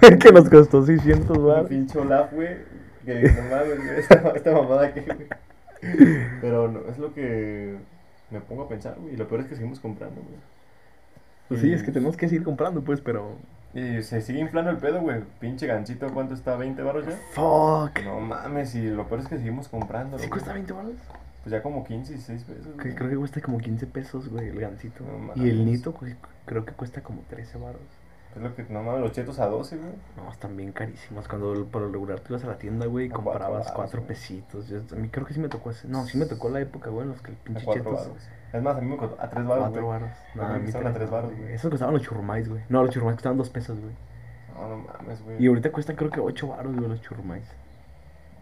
[0.00, 0.18] güey.
[0.18, 1.68] que nos costó 600 Un baros.
[1.68, 2.56] pinche Olaf, güey.
[3.04, 5.28] Que no mames, esta, esta mamada aquí, güey.
[6.40, 7.76] Pero no, es lo que
[8.30, 9.14] me pongo a pensar, güey.
[9.14, 10.36] Y lo peor es que seguimos comprando, güey.
[11.48, 13.36] Pues sí, es que tenemos que seguir comprando, pues, pero.
[13.74, 15.22] Y se sigue inflando el pedo, güey.
[15.40, 16.56] Pinche gancito, ¿cuánto está?
[16.56, 17.16] ¿20 baros ya?
[17.32, 18.04] Fuck.
[18.04, 20.18] No mames, y lo peor es que seguimos comprando.
[20.18, 20.94] ¿Sí cuesta 20 baros?
[21.42, 22.66] Pues ya como 15, 16 pesos.
[22.76, 22.94] Que güey.
[22.94, 25.04] creo que cuesta como 15 pesos, güey, el gancito.
[25.04, 26.14] No y el nito, pues,
[26.46, 27.80] creo que cuesta como 13 baros.
[28.36, 29.90] Es lo que, no mames, los chetos a 12, güey.
[30.16, 31.26] No, están bien carísimos.
[31.26, 33.98] Cuando por lo regular tú ibas a la tienda, güey, y A cuatro comprabas 4
[34.00, 34.08] güey.
[34.08, 34.68] pesitos.
[34.68, 35.88] Yo- a mí creo que sí me tocó ese.
[35.88, 38.06] No, sí me tocó la época, güey, en los que el A pinche 4 chetos.
[38.08, 38.28] baros.
[38.52, 40.00] Es más, a mí me costó a 3 baros, 4 güey.
[40.00, 40.16] baros.
[40.34, 41.52] No, a mí costaban a tres tres baros, güey.
[41.52, 42.62] Esos costaban los churrumais, güey.
[42.68, 43.94] No, los churrumais costaban 2 pesos, güey.
[44.54, 45.42] No, no mames, güey.
[45.42, 47.44] Y ahorita cuestan creo que 8 baros, güey, los churrumais.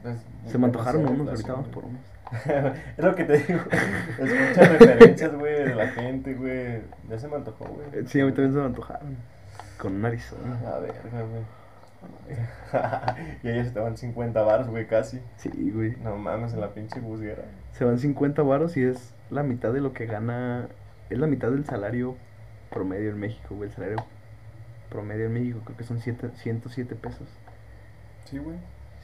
[0.04, 2.00] Es Se me antojaron unos, ahorita inflación, vamos por unos.
[2.98, 3.60] es lo que te digo.
[4.18, 6.82] Escucha referencias, güey, de la gente, güey.
[7.08, 8.06] Ya se me antojó, güey.
[8.06, 9.16] Sí, a mí también se me antojaron.
[9.78, 10.58] Con un Arizona.
[10.74, 11.42] A verga, güey.
[13.42, 15.20] y ellos se te van 50 baros, güey, casi.
[15.36, 15.96] Sí, güey.
[16.02, 17.44] No mames, en la pinche busguera.
[17.72, 20.68] Se van 50 varos y es la mitad de lo que gana.
[21.10, 22.16] Es la mitad del salario
[22.70, 23.68] promedio en México, güey.
[23.70, 23.96] El salario
[24.90, 27.28] promedio en México creo que son siete- 107 pesos.
[28.24, 28.58] Sí, güey.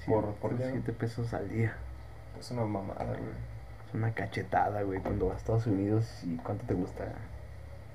[0.07, 0.73] Por- por día, ¿no?
[0.73, 1.73] 107 pesos al día.
[2.39, 3.21] Es una mamada, güey.
[3.89, 7.05] Es una cachetada, güey, cuando vas a Estados Unidos y cuánto te gusta.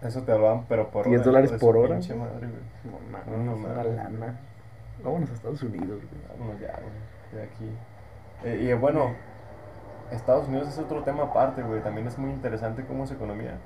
[0.02, 1.96] Eso te hablaban, pero por 10 hora, dólares por hora.
[1.96, 2.48] Madre.
[3.28, 4.40] No No, no una lana.
[5.04, 6.38] Vámonos a Estados Unidos, güey.
[6.38, 7.34] Vámonos ya, güey.
[7.34, 7.70] De aquí.
[8.44, 9.14] Eh, y eh, bueno,
[10.12, 11.82] Estados Unidos es otro tema aparte, güey.
[11.82, 13.58] También es muy interesante cómo su economía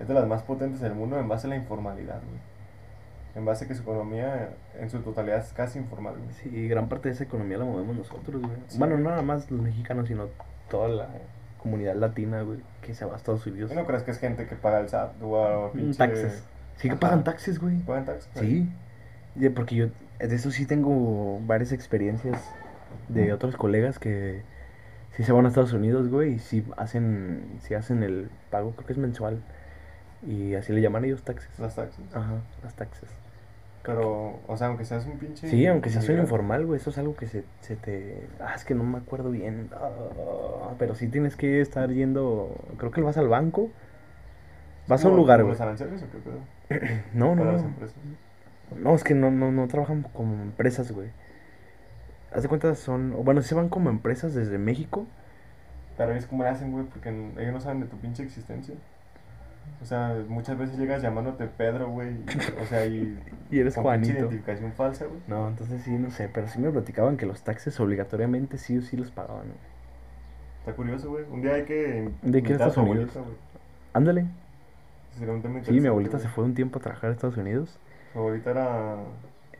[0.00, 2.40] es de las más potentes del mundo en base a la informalidad, güey.
[3.34, 6.32] En base a que su economía en su totalidad es casi informal, güey.
[6.34, 8.56] Sí, gran parte de esa economía la movemos nosotros, güey.
[8.68, 8.78] Sí.
[8.78, 10.26] Bueno, no nada más los mexicanos, sino
[10.68, 11.08] toda la
[11.58, 13.70] comunidad latina, güey, que se va a Estados Unidos.
[13.72, 15.98] ¿Y no crees que es gente que paga el SAT o Mm, pinche...
[15.98, 16.44] Taxes.
[16.76, 17.00] Sí que Ajá.
[17.00, 17.78] pagan taxes, güey.
[17.78, 18.28] ¿Pagan taxes?
[18.34, 18.68] Sí.
[19.54, 19.86] Porque yo,
[20.18, 22.42] de eso sí tengo varias experiencias
[23.08, 24.42] de otros colegas que
[25.16, 28.86] sí se van a Estados Unidos, güey, y sí hacen, sí hacen el pago, creo
[28.86, 29.42] que es mensual.
[30.26, 31.50] Y así le llaman ellos taxes.
[31.58, 32.04] Las taxes.
[32.14, 33.08] Ajá, las taxes.
[33.84, 35.48] Pero, o sea, aunque seas un pinche...
[35.48, 38.28] Sí, aunque seas un informal, güey, eso es algo que se, se te...
[38.40, 39.70] Ah, es que no me acuerdo bien.
[39.72, 42.54] Ah, pero sí tienes que estar yendo...
[42.78, 43.70] Creo que vas al banco.
[44.86, 45.52] Vas a un ¿Como- lugar, güey.
[45.52, 47.00] los aranceles o qué pedo?
[47.12, 47.68] No, no, Para las no.
[47.70, 47.96] empresas.
[48.78, 51.08] No, es que no, no, no trabajan como empresas, güey.
[52.32, 53.12] Haz de cuenta, son...
[53.24, 55.06] Bueno, se van como empresas desde México.
[55.98, 58.74] Pero es como le hacen, güey, porque ellos no saben de tu pinche existencia.
[59.80, 62.16] O sea, muchas veces llegas llamándote Pedro, güey.
[62.62, 63.18] O sea, y.
[63.50, 64.12] Y eres con Juanito.
[64.18, 65.20] identificación falsa, güey.
[65.26, 66.28] No, entonces sí, no sé.
[66.32, 69.58] Pero sí me platicaban que los taxes obligatoriamente sí o sí los pagaban, güey.
[70.60, 71.24] Está curioso, güey.
[71.30, 72.10] Un día hay que.
[72.22, 73.16] Un día hay que ir a invitar Estados tu Unidos.
[73.16, 73.36] abuelita, güey.
[73.92, 74.26] Ándale.
[75.64, 77.78] Sí, mi abuelita se fue un tiempo a trabajar a Estados Unidos.
[78.14, 78.96] Su abuelita era.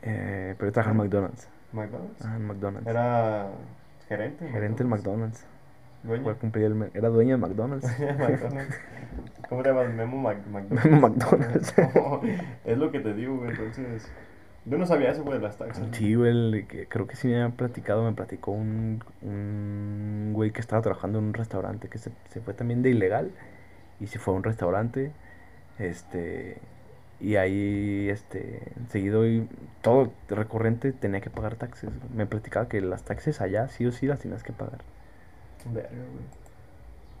[0.01, 1.47] Eh, pero yo trabajaba en McDonald's.
[1.71, 2.25] McDonald's.
[2.25, 2.87] Ah, en McDonald's.
[2.87, 3.47] Era
[4.07, 4.47] gerente.
[4.49, 5.45] Gerente en McDonald's.
[6.03, 6.23] Dueño.
[6.23, 7.87] Fue a cumplir el Era dueño de McDonald's.
[8.19, 8.77] McDonald's.
[9.49, 9.93] ¿Cómo te llamas?
[9.93, 10.85] Memo Mac- McDonald's.
[10.91, 11.73] Memo McDonald's.
[12.65, 13.51] es lo que te digo, güey.
[13.51, 14.11] Entonces,
[14.65, 15.87] yo no sabía eso, güey, de las taxas.
[15.91, 20.81] Sí, güey, creo que sí me había platicado, me platicó un, un güey que estaba
[20.81, 23.31] trabajando en un restaurante, que se, se fue también de ilegal
[23.99, 25.11] y se fue a un restaurante,
[25.79, 26.57] este,
[27.19, 29.47] y ahí, este, seguido y
[29.81, 31.89] todo recurrente tenía que pagar taxes.
[32.15, 34.79] Me platicaba que las taxes allá sí o sí las tenías que pagar.
[35.71, 36.25] Verga, güey.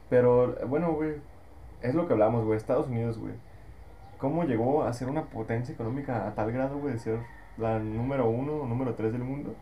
[0.09, 1.13] Pero, bueno, güey,
[1.81, 2.57] es lo que hablamos, güey.
[2.57, 3.33] Estados Unidos, güey.
[4.17, 7.19] ¿Cómo llegó a ser una potencia económica a tal grado, güey, de ser
[7.57, 9.55] la número uno o número tres del mundo?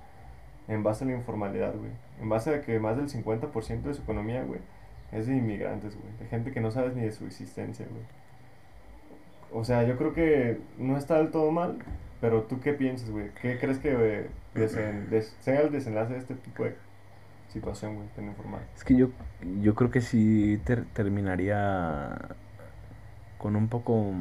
[0.67, 1.91] En base a la informalidad, güey.
[2.21, 4.59] En base a que más del 50% de su economía, güey,
[5.11, 6.13] es de inmigrantes, güey.
[6.19, 8.03] De gente que no sabes ni de su existencia, güey.
[9.53, 11.79] O sea, yo creo que no está del todo mal,
[12.21, 13.31] pero ¿tú qué piensas, güey?
[13.41, 16.75] ¿Qué crees que eh, desen- des- sea el desenlace de este tipo de
[17.51, 18.61] situación, güey, tan informal?
[18.75, 19.09] Es que yo,
[19.61, 22.17] yo creo que sí ter- terminaría
[23.37, 24.13] con un poco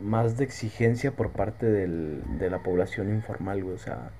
[0.00, 3.74] más de exigencia por parte del, de la población informal, güey.
[3.74, 4.10] O sea,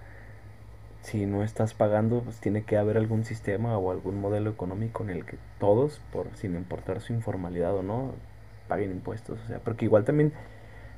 [1.02, 5.10] si no estás pagando, pues tiene que haber algún sistema o algún modelo económico en
[5.10, 8.12] el que todos, por sin importar su informalidad o no,
[8.68, 9.40] paguen impuestos.
[9.44, 10.32] O sea, porque igual también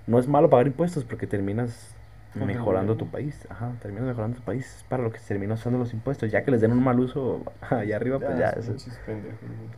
[0.07, 1.94] no es malo pagar impuestos porque terminas
[2.35, 3.47] mejorando tu país.
[3.49, 4.77] Ajá, terminas mejorando tu país.
[4.77, 6.31] Es para lo que se termina usando los impuestos.
[6.31, 9.19] Ya que les den un mal uso allá arriba, pues ya son es güey.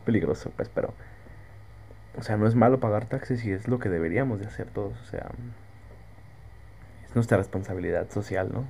[0.05, 0.93] peligroso, pues, pero...
[2.17, 4.99] O sea, no es malo pagar taxes y es lo que deberíamos de hacer todos.
[5.01, 5.29] O sea,
[7.05, 8.65] es nuestra responsabilidad social, ¿no?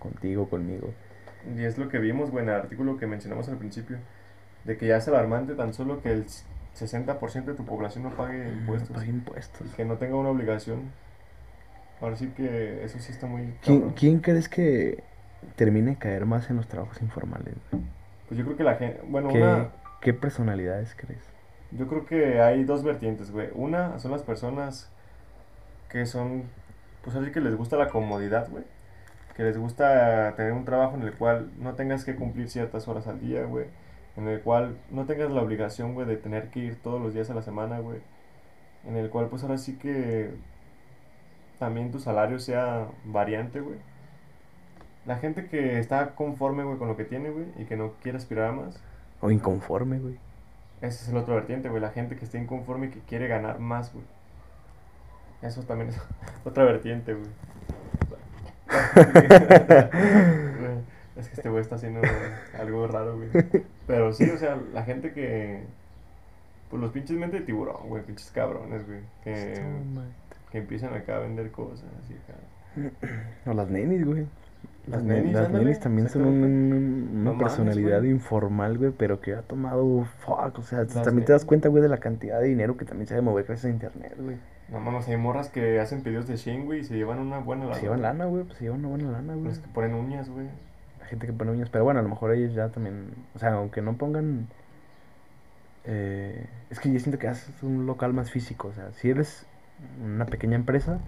[0.00, 0.92] Contigo, conmigo.
[1.56, 3.98] Y es lo que vimos, güey, en el artículo que mencionamos al principio,
[4.64, 8.48] de que ya es alarmante tan solo que el 60% de tu población no pague
[8.48, 8.90] impuestos.
[8.90, 9.66] No pague impuestos.
[9.66, 10.90] Y que no tenga una obligación.
[12.02, 13.54] Ahora sí que eso sí está muy...
[13.62, 15.04] ¿Quién, quién crees que
[15.54, 17.54] termine de caer más en los trabajos informales?
[17.70, 17.84] güey?
[18.26, 19.00] Pues yo creo que la gente...
[19.06, 19.68] Bueno, ¿Qué, una...
[20.00, 21.22] ¿Qué personalidades crees?
[21.70, 23.50] Yo creo que hay dos vertientes, güey.
[23.54, 24.90] Una son las personas
[25.88, 26.42] que son,
[27.04, 28.64] pues así que les gusta la comodidad, güey.
[29.36, 33.06] Que les gusta tener un trabajo en el cual no tengas que cumplir ciertas horas
[33.06, 33.66] al día, güey.
[34.16, 37.30] En el cual no tengas la obligación, güey, de tener que ir todos los días
[37.30, 38.00] a la semana, güey.
[38.88, 40.32] En el cual, pues ahora sí que
[41.62, 43.78] también tu salario sea variante, güey.
[45.06, 48.18] La gente que está conforme, güey, con lo que tiene, güey, y que no quiere
[48.18, 48.82] aspirar a más.
[49.20, 50.18] O inconforme, güey.
[50.80, 51.80] Ese es el otro vertiente, güey.
[51.80, 54.04] La gente que está inconforme y que quiere ganar más, güey.
[55.40, 56.02] Eso también es
[56.44, 57.28] otra vertiente, güey.
[61.14, 62.00] Es que este güey está haciendo
[62.58, 63.28] algo raro, güey.
[63.86, 65.62] Pero sí, o sea, la gente que.
[66.70, 68.02] Pues los pinches mente de tiburón, güey.
[68.02, 68.98] Pinches cabrones, güey.
[69.22, 69.62] Que,
[70.52, 73.10] que empiezan acá a vender cosas, así acá.
[73.50, 74.26] O las nenis, güey.
[74.86, 76.76] Las Las, ne- nenis, las ándale, nenis también son un- exactamente.
[76.76, 81.24] un- una No personalidad informal, güey, pero que ha tomado fuck, o sea, Las también
[81.24, 83.66] te das cuenta, güey, de la cantidad de dinero que también se debe mover gracias
[83.66, 84.36] a internet, güey.
[84.70, 87.64] No mames, hay morras que hacen pedidos de Shein, güey, y se llevan una buena
[87.64, 87.74] lana.
[87.76, 89.46] Se llevan lana, güey, pues se llevan una buena lana, güey.
[89.46, 90.46] Los que ponen uñas, güey.
[91.00, 93.52] La gente que pone uñas, pero bueno, a lo mejor ellos ya también, o sea,
[93.54, 94.48] aunque no pongan,
[95.84, 99.46] eh, es que yo siento que haces un local más físico, o sea, si eres
[100.02, 100.98] una pequeña empresa,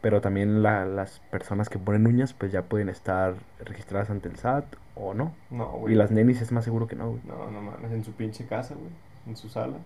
[0.00, 3.34] pero también la- las personas que ponen uñas, pues ya pueden estar
[3.64, 5.34] registradas ante el SAT o no.
[5.50, 5.94] No, güey.
[5.94, 7.20] Y las nenis es más seguro que no, güey.
[7.24, 8.90] No, no mames, en su pinche casa, güey.
[9.26, 9.78] En su sala.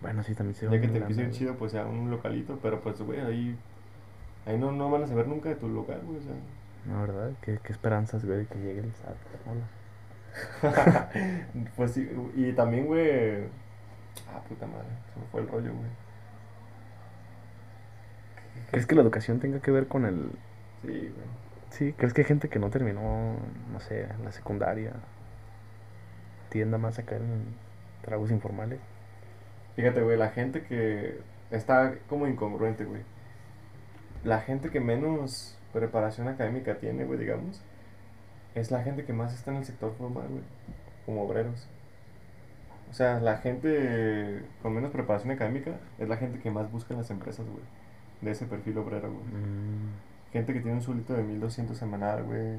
[0.00, 1.34] Bueno, sí, también se Ya que te empiece güey.
[1.34, 3.58] chido, pues sea un localito, pero pues, güey, ahí.
[4.46, 6.32] Ahí no, no van a saber nunca de tu local, güey, o sea.
[6.86, 7.32] No, ¿verdad?
[7.42, 9.16] ¿Qué, qué esperanzas, güey, de que llegue el SAT?
[9.50, 9.66] Hola.
[11.76, 13.42] pues sí, y también, güey.
[14.32, 15.90] Ah, puta madre, se me fue el rollo, güey.
[18.70, 20.30] ¿Crees que la educación tenga que ver con el...
[20.82, 21.40] Sí, güey.
[21.70, 23.36] Sí, ¿crees que hay gente que no terminó,
[23.72, 24.92] no sé, la secundaria
[26.48, 27.44] tienda más a caer en
[28.02, 28.80] tragos informales?
[29.76, 33.02] Fíjate, güey, la gente que está como incongruente, güey.
[34.24, 37.62] La gente que menos preparación académica tiene, güey, digamos,
[38.54, 40.42] es la gente que más está en el sector formal, güey,
[41.06, 41.68] como obreros.
[42.90, 46.98] O sea, la gente con menos preparación académica es la gente que más busca en
[46.98, 47.62] las empresas, güey,
[48.20, 49.24] de ese perfil obrero, güey.
[49.24, 52.58] Mm, Gente que tiene un sueldo de 1200 semanal, güey.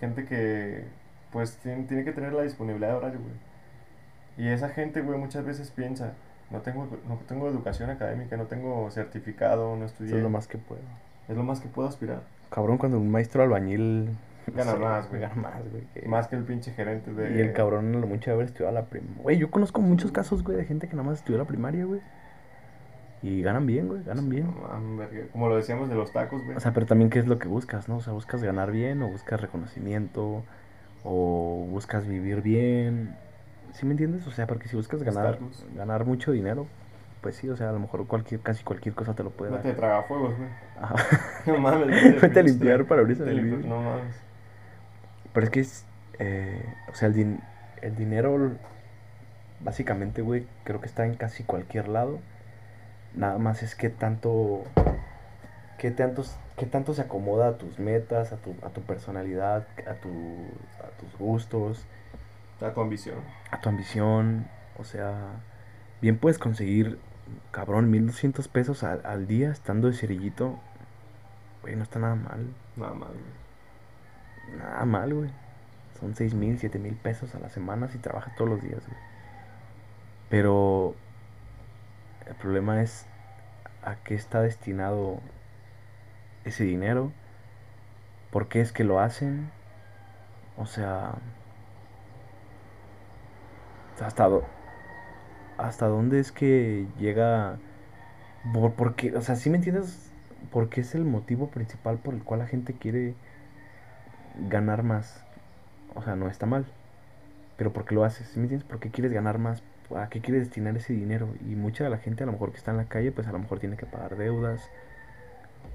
[0.00, 0.84] Gente que,
[1.32, 4.46] pues, tiene, tiene que tener la disponibilidad de horario, güey.
[4.46, 6.12] Y esa gente, güey, muchas veces piensa,
[6.50, 10.08] no tengo, no tengo educación académica, no tengo certificado, no estudié.
[10.10, 10.82] eso es lo más que puedo.
[11.28, 12.20] Es lo más que puedo aspirar.
[12.50, 14.10] Cabrón, cuando un maestro albañil...
[14.54, 15.22] Gana más, güey.
[15.22, 15.84] Gana más, güey.
[15.94, 17.38] que- Más que el pinche gerente de...
[17.38, 19.22] Y el cabrón a lo mucho de haber estudiado la primaria.
[19.22, 22.00] Güey, yo conozco muchos casos, güey, de gente que nada más estudió la primaria, güey.
[23.28, 24.46] Y ganan bien, güey, ganan bien.
[25.32, 26.56] Como lo decíamos de los tacos, güey.
[26.56, 27.96] O sea, pero también qué es lo que buscas, ¿no?
[27.96, 30.44] O sea, buscas ganar bien o buscas reconocimiento
[31.02, 33.16] o buscas vivir bien.
[33.72, 34.26] ¿Sí me entiendes?
[34.28, 35.38] O sea, porque si buscas ganar,
[35.74, 36.66] ganar mucho dinero,
[37.20, 39.56] pues sí, o sea, a lo mejor cualquier, casi cualquier cosa te lo puede No
[39.56, 39.64] dar.
[39.64, 40.48] te traga fuegos, güey.
[40.80, 40.94] Ajá.
[41.46, 42.20] No mames.
[42.22, 42.84] vete a limpiar
[43.18, 43.70] te del limpio- vidrio.
[43.74, 44.14] No mames.
[45.32, 45.84] Pero es que es,
[46.20, 47.40] eh, o sea, el, din-
[47.82, 48.52] el dinero,
[49.60, 52.20] básicamente, güey, creo que está en casi cualquier lado.
[53.14, 54.64] Nada más es que tanto,
[55.78, 59.94] qué tantos, qué tanto se acomoda a tus metas, a tu, a tu personalidad, a,
[59.94, 60.10] tu,
[60.80, 61.86] a tus gustos,
[62.60, 63.16] A tu ambición.
[63.50, 64.46] a tu ambición.
[64.78, 65.14] O sea,
[66.02, 66.98] bien puedes conseguir,
[67.50, 70.58] cabrón, 1200 pesos al, al día estando de cerillito.
[71.62, 72.54] Güey, no está nada mal.
[72.76, 74.58] Nada más, güey.
[74.58, 75.30] Nada mal, güey.
[75.98, 78.98] Son seis mil, siete mil pesos a la semana si trabajas todos los días, güey.
[80.28, 80.94] Pero
[82.26, 83.06] el problema es
[83.82, 85.20] a qué está destinado
[86.44, 87.12] ese dinero,
[88.30, 89.50] por qué es que lo hacen,
[90.56, 91.14] o sea,
[94.04, 94.28] hasta,
[95.58, 97.58] hasta dónde es que llega,
[98.52, 100.12] por, por o sea, ¿sí me entiendes?
[100.50, 103.14] ¿Por qué es el motivo principal por el cual la gente quiere
[104.48, 105.24] ganar más?
[105.94, 106.66] O sea, no está mal.
[107.56, 108.28] Pero ¿por qué lo haces?
[108.28, 108.68] ¿Sí me entiendes?
[108.68, 109.62] ¿Por qué quieres ganar más?
[109.94, 111.28] ¿A qué quieres destinar ese dinero?
[111.48, 113.32] Y mucha de la gente a lo mejor que está en la calle, pues a
[113.32, 114.68] lo mejor tiene que pagar deudas.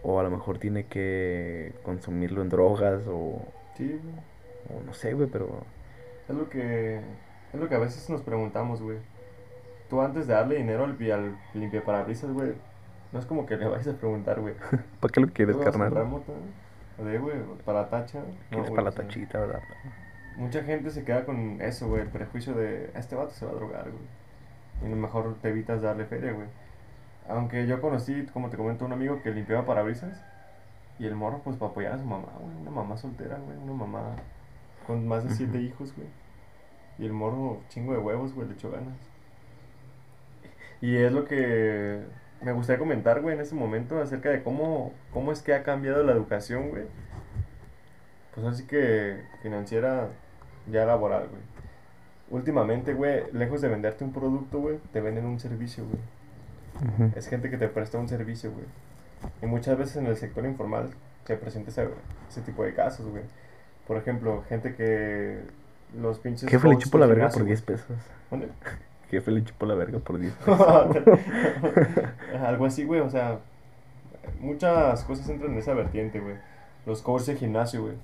[0.03, 3.03] O a lo mejor tiene que consumirlo en drogas.
[3.07, 3.45] O,
[3.76, 4.16] Sí, güey.
[4.80, 5.64] o no sé, güey, pero...
[6.28, 7.01] Es lo que
[7.53, 8.97] es lo que a veces nos preguntamos, güey.
[9.89, 12.53] Tú antes de darle dinero al, al limpiaparabrisas, güey,
[13.12, 14.53] no es como que le vayas a preguntar, güey.
[14.99, 17.20] ¿Para qué lo quieres, ¿tú vas a comprar carnal?
[17.20, 17.36] güey,
[17.66, 18.20] para la tacha.
[18.20, 19.59] No, Quieres güey, para la tachita, ¿verdad?
[20.38, 23.56] Mucha gente se queda con eso, güey, el prejuicio de este vato se va a
[23.56, 24.04] drogar, güey.
[24.82, 26.48] Y a lo mejor te evitas darle feria, güey.
[27.28, 30.24] Aunque yo conocí, como te comento, un amigo que limpiaba parabrisas.
[31.00, 32.56] Y el morro, pues, para apoyar a su mamá, güey.
[32.58, 33.58] Una mamá soltera, güey.
[33.58, 34.16] Una mamá
[34.88, 36.08] con más de siete hijos, güey.
[36.98, 38.98] Y el morro, chingo de huevos, güey, le echó ganas.
[40.82, 42.02] Y es lo que
[42.42, 46.04] me gustaría comentar, güey, en ese momento acerca de cómo, cómo es que ha cambiado
[46.04, 46.86] la educación, güey.
[48.34, 50.10] Pues así que financiera,
[50.70, 51.41] ya laboral, güey.
[52.30, 57.12] Últimamente, güey, lejos de venderte un producto, güey, te venden un servicio, güey.
[57.16, 58.66] Es gente que te presta un servicio, güey.
[59.41, 60.89] Y muchas veces en el sector informal
[61.26, 61.89] se presenta ese,
[62.30, 63.24] ese tipo de casos, güey.
[63.88, 65.41] Por ejemplo, gente que
[65.99, 66.49] los pinches...
[66.49, 67.47] Jefe le coaches chupo la verga por güey.
[67.47, 67.97] 10 pesos.
[68.30, 68.49] ¿Dónde?
[69.09, 70.62] Jefe le la verga por 10 pesos.
[72.41, 73.39] Algo así, güey, o sea,
[74.39, 76.36] muchas cosas entran en esa vertiente, güey.
[76.86, 77.95] Los coaches de gimnasio, güey.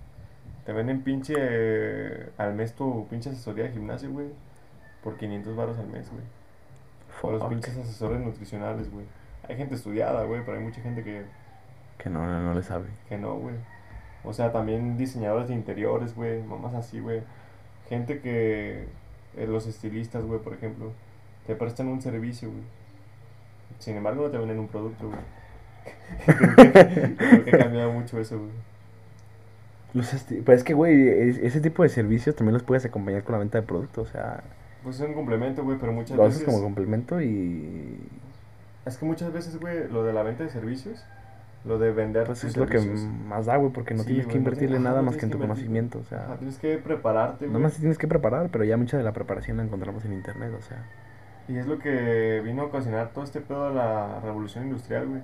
[0.68, 4.28] Te venden pinche eh, al mes tu pinche asesoría de gimnasio, güey.
[5.02, 6.24] Por 500 baros al mes, güey.
[7.22, 9.06] O los pinches asesores nutricionales, güey.
[9.48, 11.24] Hay gente estudiada, güey, pero hay mucha gente que,
[11.98, 12.90] Que no, no, no le sabe.
[13.08, 13.56] que no, güey.
[14.26, 16.44] O sea, también diseñadores de interiores, güey.
[16.44, 17.22] Mamás así, güey.
[17.88, 18.90] Gente que...
[19.38, 20.92] eh, los estilistas, güey, por ejemplo.
[21.46, 22.64] Te prestan un servicio, güey.
[23.80, 25.22] Sin embargo, no te venden un producto, güey.
[26.26, 28.52] creo, que, creo que ha cambiado mucho eso, güey.
[29.94, 33.24] Los esti- Pues es que, güey, es- ese tipo de servicios también los puedes acompañar
[33.24, 34.10] con la venta de productos.
[34.10, 34.44] O sea,
[34.84, 36.54] Pues es un complemento, güey, pero muchas lo haces veces...
[36.54, 38.00] como complemento y.
[38.86, 41.04] Es que muchas veces, güey, lo de la venta de servicios,
[41.66, 44.34] lo de vender Pues es lo que más da, güey, porque no Sí, tienes que
[44.34, 45.56] no invertirle nada no más que en tu invertir.
[45.56, 46.00] conocimiento.
[46.00, 47.64] O sea, Ajá, tienes que prepararte, nada güey.
[47.64, 50.52] más te tienes que preparar, pero ya mucha de la preparación la encontramos en internet.
[50.58, 50.78] O sea,
[51.50, 55.22] Y es lo que vino a ocasionar todo este pedo de la revolución industrial, güey,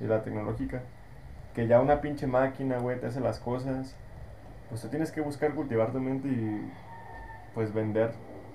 [0.00, 0.82] y la tecnológica.
[1.58, 3.96] Que ya una pinche máquina, güey, te hace las cosas.
[4.68, 6.70] Pues tú tienes que buscar cultivar tu mente y
[7.52, 8.12] pues vender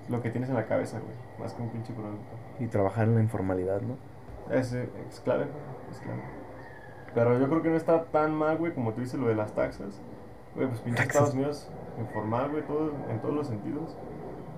[0.08, 2.34] lo que tienes en la cabeza, güey, más que un pinche producto.
[2.62, 3.98] y trabajar en la informalidad, ¿no?
[4.56, 5.48] Es, es clave,
[5.92, 6.22] es clave.
[7.14, 9.52] Pero yo creo que no está tan mal, güey, como tú dices lo de las
[9.52, 10.00] taxas.
[10.56, 11.16] Güey, pues pinche Taxas.
[11.16, 13.98] Estados Unidos, informal, güey, todo, en todos los sentidos.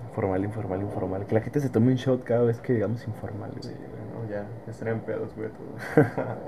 [0.10, 1.26] Informal, informal, informal.
[1.26, 3.64] Que la gente se tome un shot cada vez que digamos informal, güey.
[3.64, 6.06] Sí, güey, no, ya, ya estarían pedos, güey, todo.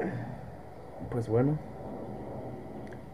[1.09, 1.57] Pues bueno,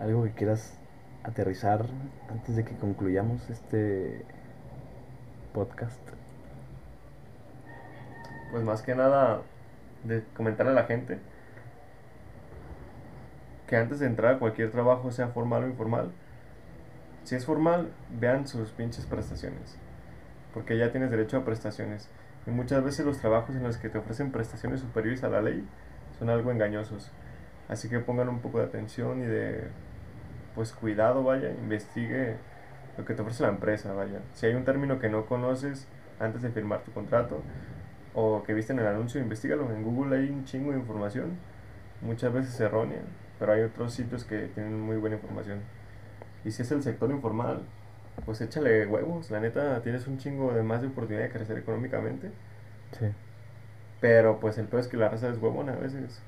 [0.03, 0.77] algo que quieras
[1.23, 1.85] aterrizar
[2.29, 4.25] antes de que concluyamos este
[5.53, 5.99] podcast.
[8.51, 9.41] pues más que nada
[10.03, 11.19] de comentarle a la gente
[13.67, 16.11] que antes de entrar a cualquier trabajo, sea formal o informal,
[17.23, 17.89] si es formal,
[18.19, 19.77] vean sus pinches prestaciones,
[20.53, 22.09] porque ya tienes derecho a prestaciones.
[22.45, 25.65] Y muchas veces los trabajos en los que te ofrecen prestaciones superiores a la ley
[26.19, 27.09] son algo engañosos.
[27.69, 29.67] Así que pongan un poco de atención y de
[30.55, 32.35] pues cuidado, vaya, investigue
[32.97, 34.19] lo que te ofrece la empresa, vaya.
[34.33, 35.87] Si hay un término que no conoces
[36.19, 37.41] antes de firmar tu contrato,
[38.13, 39.71] o que viste en el anuncio, investigalo.
[39.71, 41.37] En Google hay un chingo de información,
[42.01, 43.01] muchas veces errónea,
[43.39, 45.61] pero hay otros sitios que tienen muy buena información.
[46.45, 47.63] Y si es el sector informal,
[48.25, 49.31] pues échale huevos.
[49.31, 52.31] La neta, tienes un chingo de más de oportunidad de crecer económicamente.
[52.91, 53.07] Sí.
[54.01, 56.21] Pero pues el peor es que la raza es huevona a veces.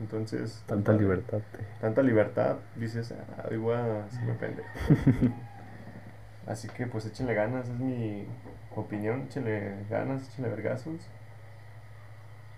[0.00, 0.62] Entonces.
[0.66, 1.40] Tanta libertad.
[1.80, 4.68] Tanta libertad, dices, ah, igual se me pendejo.
[6.46, 8.26] Así que pues échenle ganas, es mi
[8.74, 11.08] opinión, échenle ganas, échenle vergazos.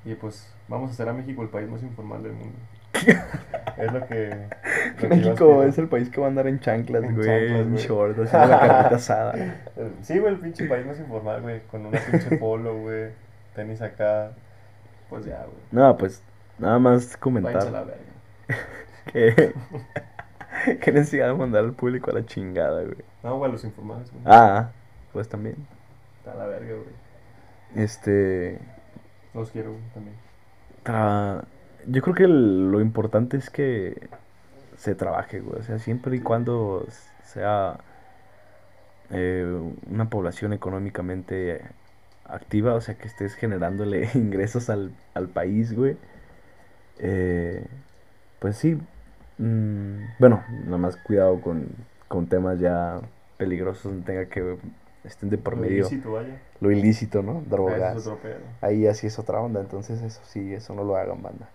[0.04, 2.56] Y pues vamos a hacer a México el país más informal del mundo.
[3.78, 4.46] es lo que...
[5.02, 7.26] lo México es el país que va a andar en chanclas, En güey.
[7.26, 7.82] chanclas, En güey.
[7.84, 9.34] short, haciendo la carnita asada.
[9.76, 11.60] Eh, Sí, güey, el pinche país más informal, güey.
[11.70, 13.10] Con una pinche polo, güey.
[13.54, 14.32] Tenis acá.
[15.08, 15.58] Pues ya, güey.
[15.72, 16.22] No, pues
[16.60, 17.94] nada más a la comentar verga.
[19.12, 19.54] que.
[20.80, 22.96] que necesidad de mandar al público a la chingada, güey.
[23.22, 24.22] No, güey, los informales, güey.
[24.26, 24.70] Ah,
[25.12, 25.56] pues también.
[26.18, 27.82] Está la verga, güey.
[27.84, 28.58] Este.
[29.34, 30.16] Los quiero, güey, también.
[30.84, 31.44] tra-
[31.86, 34.08] Yo creo que el- lo importante es que
[34.76, 35.60] se trabaje, güey.
[35.60, 36.86] O sea, siempre y cuando
[37.24, 37.78] sea
[39.10, 39.44] eh,
[39.90, 41.62] una población económicamente
[42.26, 45.96] activa, o sea, que estés generándole ingresos al, al país, güey.
[47.02, 47.66] Eh,
[48.38, 48.78] pues sí.
[49.38, 51.68] mm, bueno, nada más cuidado con,
[52.08, 53.00] con temas ya
[53.38, 54.58] peligrosos, donde tenga que
[55.04, 56.40] estén de por Lo medio ilícito, vaya.
[56.60, 57.38] lo ilícito, ¿no?
[57.38, 58.06] Ah, Drogas.
[58.06, 58.12] es.
[58.60, 61.48] Ahí así es otra onda, entonces eso sí, eso no lo hagan, banda.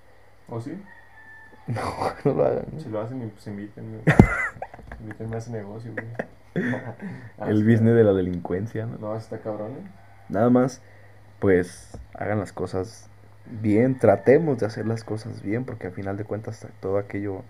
[0.49, 0.81] ¿O sí?
[1.67, 1.81] No,
[2.23, 2.65] no lo hagan.
[2.77, 3.99] Si lo hacen, pues invítenme.
[4.99, 6.07] invítenme a ese negocio, güey.
[7.49, 8.97] El business de la delincuencia, ¿no?
[8.99, 9.91] No, está cabrón, ¿eh?
[10.29, 10.81] Nada más,
[11.39, 13.09] pues hagan las cosas
[13.45, 17.43] bien, tratemos de hacer las cosas bien, porque al final de cuentas todo aquello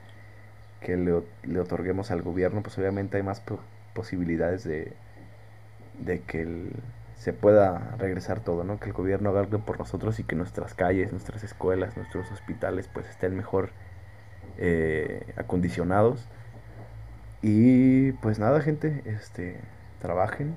[0.82, 3.60] que le, le otorguemos al gobierno, pues obviamente hay más po-
[3.94, 4.94] posibilidades de,
[6.00, 6.72] de que el-
[7.18, 8.80] se pueda regresar todo, ¿no?
[8.80, 12.90] Que el gobierno haga algo por nosotros y que nuestras calles, nuestras escuelas, nuestros hospitales,
[12.94, 13.70] pues estén mejor
[14.58, 16.28] eh, acondicionados.
[17.42, 19.60] Y pues nada, gente, este,
[20.00, 20.56] trabajen,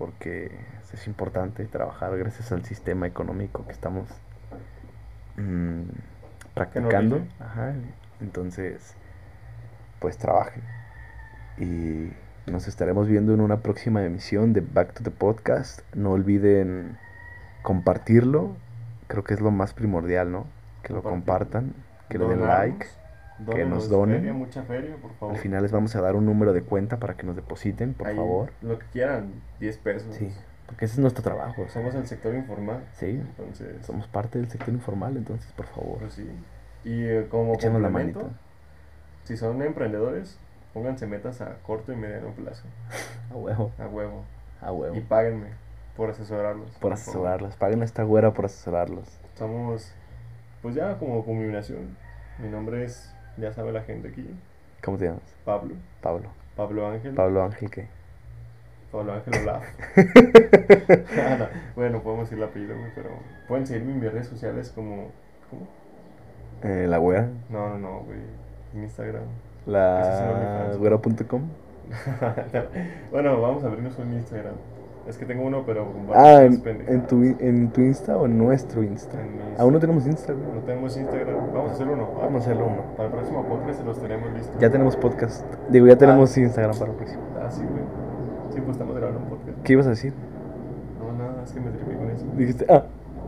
[0.00, 0.50] porque
[0.94, 4.08] es importante trabajar gracias al sistema económico que estamos
[5.36, 5.82] mm,
[6.54, 7.20] practicando.
[7.38, 7.74] Ajá,
[8.22, 8.94] entonces,
[9.98, 10.62] pues trabajen.
[11.58, 12.10] Y
[12.50, 15.82] nos estaremos viendo en una próxima emisión de Back to the Podcast.
[15.94, 16.96] No olviden
[17.60, 18.56] compartirlo.
[19.06, 20.46] Creo que es lo más primordial, ¿no?
[20.82, 21.74] Que lo compartan,
[22.08, 22.88] que le den Donarnos,
[23.44, 24.16] dónenos nos donen.
[24.18, 25.34] feria, mucha feria, por favor.
[25.34, 28.06] Al final les vamos a dar un número de cuenta para que nos depositen, por
[28.08, 28.52] Ahí, favor.
[28.62, 30.14] Lo que quieran, 10 pesos.
[30.14, 30.32] Sí,
[30.66, 31.68] porque ese es nuestro trabajo.
[31.68, 33.84] Somos el sector informal, Sí, entonces.
[33.86, 36.28] somos parte del sector informal, entonces, por favor, Pues sí.
[36.84, 38.38] Y eh, como échenos la complemento, manita.
[39.24, 40.38] si son emprendedores,
[40.72, 42.64] pónganse metas a corto y mediano plazo.
[43.32, 44.24] A huevo, A huevo.
[44.60, 44.94] a huevo.
[44.96, 45.48] Y páguenme
[45.96, 46.70] por asesorarlos.
[46.80, 47.54] Por asesorarlos.
[47.56, 49.08] Paguen a esta güera por asesorarlos.
[49.34, 49.92] Somos,
[50.62, 51.96] pues ya como combinación.
[52.38, 54.26] Mi nombre es, ya sabe la gente aquí,
[54.82, 55.20] ¿Cómo te llamas?
[55.44, 55.74] Pablo.
[56.00, 56.28] Pablo.
[56.56, 57.14] Pablo Ángel.
[57.14, 57.86] Pablo Ángel, ¿qué?
[58.90, 59.64] Pablo Ángel Olaf.
[61.20, 63.10] Ah, no, bueno, podemos decir el apellido, güey, pero
[63.48, 65.10] pueden seguirme en mis redes sociales como.
[65.50, 65.66] ¿Cómo?
[66.62, 67.28] Eh, la güera.
[67.48, 68.18] No, no, no, güey.
[68.74, 69.22] En Instagram.
[69.22, 70.78] Es La OnlyFans.
[70.78, 71.42] güera.com.
[73.10, 74.54] bueno, vamos a abrirnos un Instagram.
[75.10, 78.38] Es que tengo uno, pero con Ah, en, en, tu, en tu Insta o en
[78.38, 79.20] nuestro Insta.
[79.20, 80.54] En Aún no tenemos Instagram.
[80.54, 81.52] No tenemos Instagram.
[81.52, 82.08] Vamos a hacer uno.
[82.14, 82.24] ¿va?
[82.26, 82.82] Vamos a hacerlo uno.
[82.96, 84.56] Para el próximo podcast se los tenemos listos.
[84.60, 85.44] Ya tenemos podcast.
[85.68, 87.22] Digo, ya tenemos Instagram para el próximo.
[87.42, 87.82] Ah, sí, güey.
[88.54, 89.58] Sí, pues estamos grabando un podcast.
[89.64, 90.12] ¿Qué ibas a decir?
[91.00, 92.26] No, nada, es que me tripé con eso.
[92.36, 92.84] Dijiste, ah.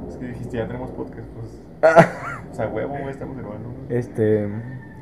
[0.09, 1.61] Es que dijiste, ya tenemos podcast, pues.
[1.83, 2.07] ah.
[2.53, 3.79] O sea, huevo, güey, estamos grabando uno.
[3.89, 4.49] Este,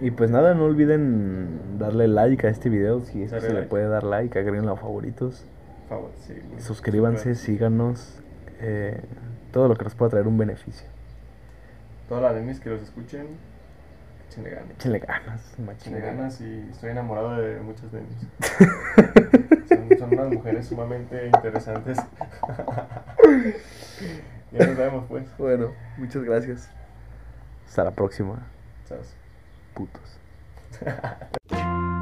[0.01, 3.01] y pues nada, no olviden darle like a este video.
[3.01, 5.45] Si es que Darle se le puede dar like, agréguenlo a favoritos.
[5.91, 6.33] Favor, sí.
[6.49, 6.61] güey.
[6.63, 8.19] Suscríbanse, síganos.
[8.61, 9.03] eh,
[9.53, 10.87] todo lo que nos pueda traer un beneficio.
[12.09, 13.27] Todas las nenis que los escuchen,
[14.29, 14.71] échenle ganas.
[14.71, 18.29] Échenle ganas, Échenle ganas y estoy enamorado de muchas nenis.
[19.69, 21.99] son, son unas mujeres sumamente interesantes.
[24.53, 25.25] ya nos vemos, pues.
[25.39, 26.71] Bueno, muchas gracias.
[27.67, 28.47] Hasta la próxima,
[28.89, 28.99] Chao.
[29.75, 30.19] putos.